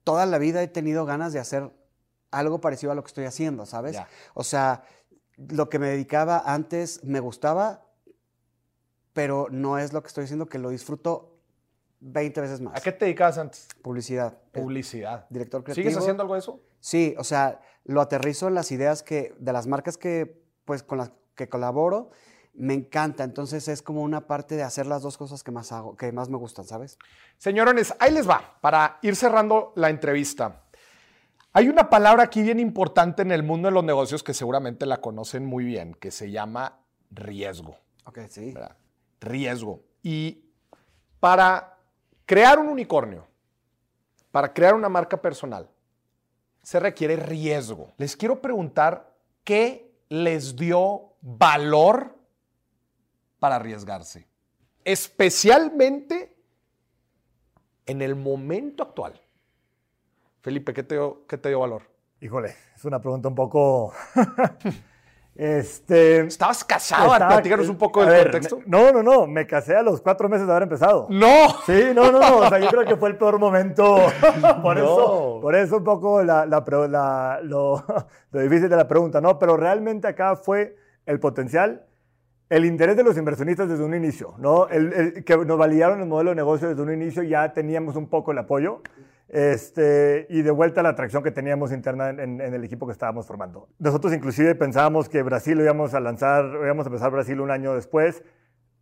[0.03, 1.69] toda la vida he tenido ganas de hacer
[2.31, 3.93] algo parecido a lo que estoy haciendo, ¿sabes?
[3.93, 4.07] Ya.
[4.33, 4.83] O sea,
[5.47, 7.85] lo que me dedicaba antes me gustaba,
[9.13, 11.37] pero no es lo que estoy haciendo, que lo disfruto
[12.01, 12.75] 20 veces más.
[12.75, 13.67] ¿A qué te dedicabas antes?
[13.81, 14.37] Publicidad.
[14.51, 15.25] Publicidad.
[15.29, 15.89] Director creativo.
[15.89, 16.61] ¿Sigues haciendo algo de eso?
[16.79, 20.97] Sí, o sea, lo aterrizo en las ideas que, de las marcas que, pues, con
[20.97, 22.11] las que colaboro,
[22.53, 23.23] me encanta.
[23.23, 26.29] Entonces es como una parte de hacer las dos cosas que más hago, que más
[26.29, 26.97] me gustan, ¿sabes?
[27.37, 30.63] Señorones, ahí les va, para ir cerrando la entrevista.
[31.51, 35.01] Hay una palabra aquí bien importante en el mundo de los negocios que seguramente la
[35.01, 36.79] conocen muy bien, que se llama
[37.09, 37.75] riesgo.
[38.05, 38.53] Ok, sí.
[38.53, 38.77] ¿verdad?
[39.19, 39.81] Riesgo.
[40.03, 40.45] Y
[41.19, 41.77] para
[42.25, 43.25] crear un unicornio,
[44.31, 45.67] para crear una marca personal,
[46.61, 47.91] se requiere riesgo.
[47.97, 52.15] Les quiero preguntar qué les dio valor
[53.39, 54.27] para arriesgarse.
[54.83, 56.35] Especialmente
[57.87, 59.19] en el momento actual.
[60.41, 61.83] Felipe, ¿qué te dio, qué te dio valor?
[62.21, 63.93] Híjole, es una pregunta un poco...
[65.35, 67.13] este, ¿Estabas casado?
[67.13, 68.59] Estaba- Platícanos un poco del ver, contexto.
[68.65, 69.25] No, no, no.
[69.27, 71.07] Me casé a los cuatro meses de haber empezado.
[71.09, 71.47] ¡No!
[71.65, 72.37] Sí, no, no, no.
[72.39, 73.97] O sea, yo creo que fue el peor momento.
[74.61, 74.83] por, No.
[74.83, 77.83] eso, por eso un poco la, la la- lo,
[78.31, 79.39] lo difícil de la pregunta, ¿no?
[79.39, 80.75] Pero realmente acá fue
[81.05, 81.85] el potencial,
[82.49, 84.67] el interés de los inversionistas desde un inicio, ¿no?
[84.67, 88.07] El, el- que nos validaron el modelo de negocio desde un inicio, ya teníamos un
[88.09, 88.81] poco el apoyo.
[89.29, 93.27] Este, y de vuelta la atracción que teníamos interna en, en el equipo que estábamos
[93.27, 93.69] formando.
[93.77, 97.75] Nosotros inclusive pensábamos que Brasil lo íbamos a lanzar, íbamos a empezar Brasil un año
[97.75, 98.23] después.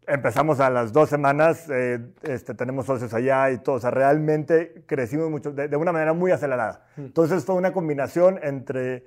[0.08, 3.76] Empezamos a las dos semanas, eh, este, tenemos socios allá y todo.
[3.76, 6.86] O sea, realmente crecimos mucho, de, de una manera muy acelerada.
[6.96, 9.06] Entonces fue una combinación entre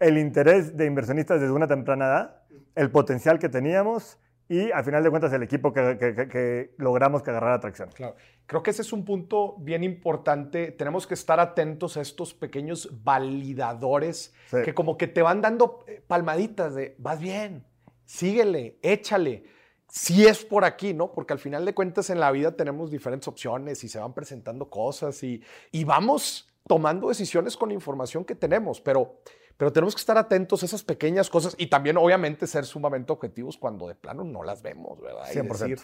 [0.00, 2.42] el interés de inversionistas desde una temprana edad,
[2.74, 4.18] el potencial que teníamos
[4.48, 7.90] y, al final de cuentas, el equipo que, que- que- que logramos que agarrara atracción.
[7.94, 8.16] Claro.
[8.46, 10.70] Creo que ese es un punto bien importante.
[10.72, 14.58] Tenemos que estar atentos a estos pequeños validadores Sí.
[14.64, 17.64] que como que te van dando eh, palmaditas de, vas bien,
[18.04, 19.44] síguele, échale.
[19.90, 21.12] Si es por aquí, ¿no?
[21.12, 24.68] Porque al final de cuentas en la vida tenemos diferentes opciones y se van presentando
[24.68, 25.42] cosas y,
[25.72, 29.20] y vamos tomando decisiones con la información que tenemos, pero,
[29.58, 33.58] pero tenemos que estar atentos a esas pequeñas cosas y también obviamente ser sumamente objetivos
[33.58, 35.26] cuando de plano no las vemos, ¿verdad?
[35.30, 35.58] Y 100%.
[35.58, 35.80] decir,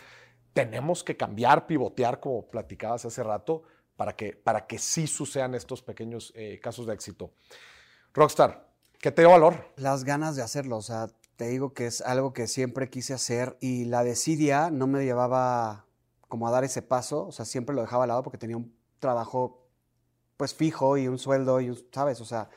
[0.53, 3.64] tenemos que cambiar, pivotear, como platicabas hace rato,
[3.97, 7.33] para que, para que sí sucedan estos pequeños eh, casos de éxito.
[8.14, 8.70] Rockstar,
[9.01, 9.72] ¿qué te dio valor?
[9.77, 13.57] Las ganas de hacerlo, o sea, te digo que es algo que siempre quise hacer
[13.61, 15.87] y la desidia no me llevaba
[16.29, 18.72] como a dar ese paso, o sea, siempre lo dejaba al lado porque tenía un
[19.01, 19.66] trabajo
[20.37, 22.20] pues fijo y un sueldo y un, ¿sabes?
[22.20, 22.49] O sea,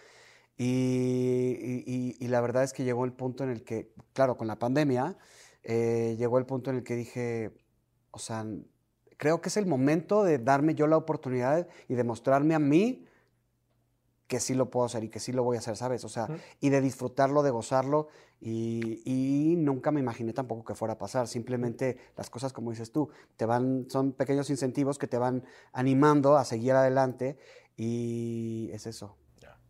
[0.58, 4.38] y, y- y- y la verdad es que llegó el punto en el que, claro,
[4.38, 5.18] con la pandemia,
[5.64, 7.52] eh, llegó el punto en el que dije,
[8.12, 8.46] o sea,
[9.18, 13.06] creo que es el momento de darme yo la oportunidad y demostrarme a mí
[14.28, 16.04] que sí lo puedo hacer y que sí lo voy a hacer, ¿sabes?
[16.04, 16.28] O sea,
[16.60, 18.10] y de disfrutarlo, de gozarlo,
[18.42, 21.28] y, y nunca me imaginé tampoco que fuera a pasar.
[21.30, 26.36] Simplemente las cosas, como dices tú, te van, son pequeños incentivos que te van animando
[26.36, 27.38] a seguir adelante,
[27.78, 29.16] y es eso.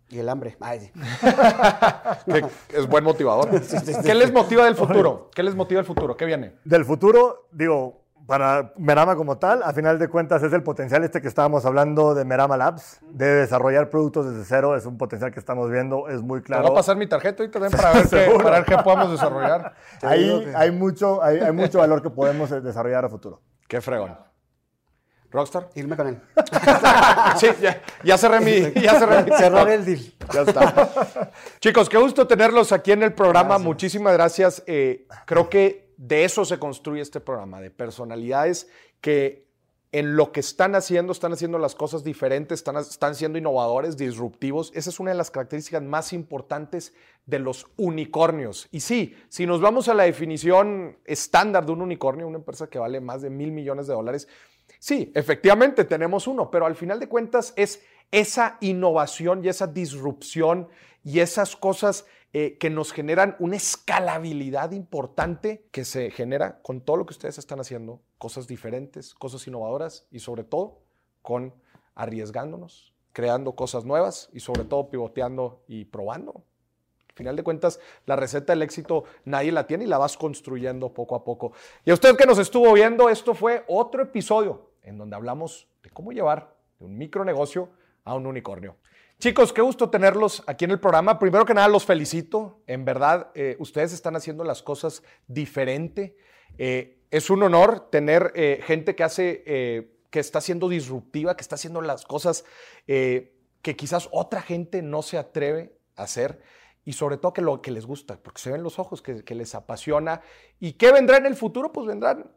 [0.09, 0.55] Y el hambre.
[0.61, 0.91] Ay, sí.
[2.69, 3.49] Que es buen motivador.
[4.03, 5.29] ¿Qué les motiva del futuro?
[5.33, 6.15] ¿Qué les motiva del futuro?
[6.15, 6.55] ¿Qué viene?
[6.63, 11.21] Del futuro, digo, para Merama como tal, a final de cuentas es el potencial este
[11.21, 15.39] que estábamos hablando de Merama Labs, de desarrollar productos desde cero, es un potencial que
[15.39, 16.63] estamos viendo, es muy Te claro.
[16.63, 18.43] voy a pasar mi tarjeta ahorita también para ver, qué, Seguro.
[18.43, 19.73] para ver qué podemos desarrollar.
[20.01, 23.41] Ahí hay mucho, hay, hay mucho valor que podemos eh, desarrollar a futuro.
[23.67, 24.26] Qué fregón.
[25.31, 25.69] Rockstar.
[25.75, 26.21] Irme con él.
[27.37, 28.81] Sí, ya, ya cerré mi.
[28.81, 29.99] Ya cerré mi Cerrar el deal.
[30.33, 31.31] Ya está.
[31.59, 33.57] Chicos, qué gusto tenerlos aquí en el programa.
[33.57, 34.63] Muchísimas gracias.
[34.65, 38.67] Eh, creo que de eso se construye este programa, de personalidades
[39.01, 39.47] que
[39.91, 44.71] en lo que están haciendo, están haciendo las cosas diferentes, están, están siendo innovadores, disruptivos.
[44.75, 46.93] Esa es una de las características más importantes
[47.25, 48.67] de los unicornios.
[48.71, 52.79] Y sí, si nos vamos a la definición estándar de un unicornio, una empresa que
[52.79, 54.27] vale más de mil millones de dólares,
[54.79, 60.69] sí, efectivamente tenemos uno, pero al final de cuentas es esa innovación y esa disrupción
[61.03, 66.97] y esas cosas eh, que nos generan una escalabilidad importante que se genera con todo
[66.97, 70.79] lo que ustedes están haciendo, cosas diferentes, cosas innovadoras y sobre todo
[71.21, 71.53] con
[71.95, 76.43] arriesgándonos, creando cosas nuevas y sobre todo pivoteando y probando.
[77.17, 80.93] Al final de cuentas, la receta del éxito nadie la tiene y la vas construyendo
[80.93, 81.51] poco a poco.
[81.83, 85.89] Y a usted que nos estuvo viendo, esto fue otro episodio en donde hablamos de
[85.89, 87.69] cómo llevar de un micronegocio
[88.03, 88.75] a un unicornio.
[89.17, 91.17] Chicos, qué gusto tenerlos aquí en el programa.
[91.17, 92.61] Primero que nada, los felicito.
[92.67, 96.15] En verdad, eh, ustedes están haciendo las cosas diferente.
[96.59, 101.55] Eh, es un honor tener eh, gente que hace, que está siendo disruptiva, que está
[101.55, 102.45] haciendo las cosas
[102.85, 106.39] que quizás otra gente no se atreve a hacer
[106.87, 109.35] y sobre todo que lo que les gusta, porque se ven los ojos, que, que
[109.35, 110.21] les apasiona.
[110.57, 111.73] ¿Y qué vendrá en el futuro?
[111.73, 112.31] Pues vendrán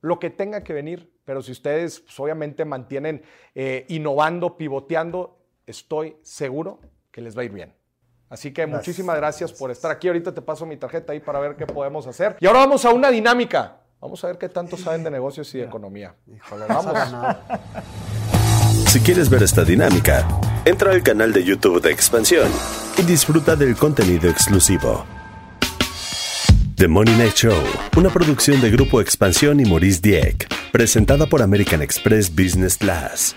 [0.00, 3.22] lo que tenga que venir, pero si ustedes pues, obviamente mantienen
[3.54, 6.80] eh, innovando, pivoteando, estoy seguro
[7.12, 7.76] que les va a ir bien.
[8.28, 8.80] Así que Gracias.
[8.80, 10.08] muchísimas gracias por estar aquí.
[10.08, 12.36] Ahorita te paso mi tarjeta ahí para ver qué podemos hacer.
[12.40, 13.82] Y ahora vamos a una dinámica.
[14.00, 16.16] Vamos a ver qué tanto saben de negocios y de economía.
[16.26, 16.92] Híjole, Vamos.
[18.88, 20.26] Si quieres ver esta dinámica,
[20.64, 22.50] entra al canal de YouTube de Expansión
[22.98, 25.04] y disfruta del contenido exclusivo.
[26.76, 27.62] The Money Night Show,
[27.96, 33.36] una producción de Grupo Expansión y Maurice Dieck, presentada por American Express Business Class.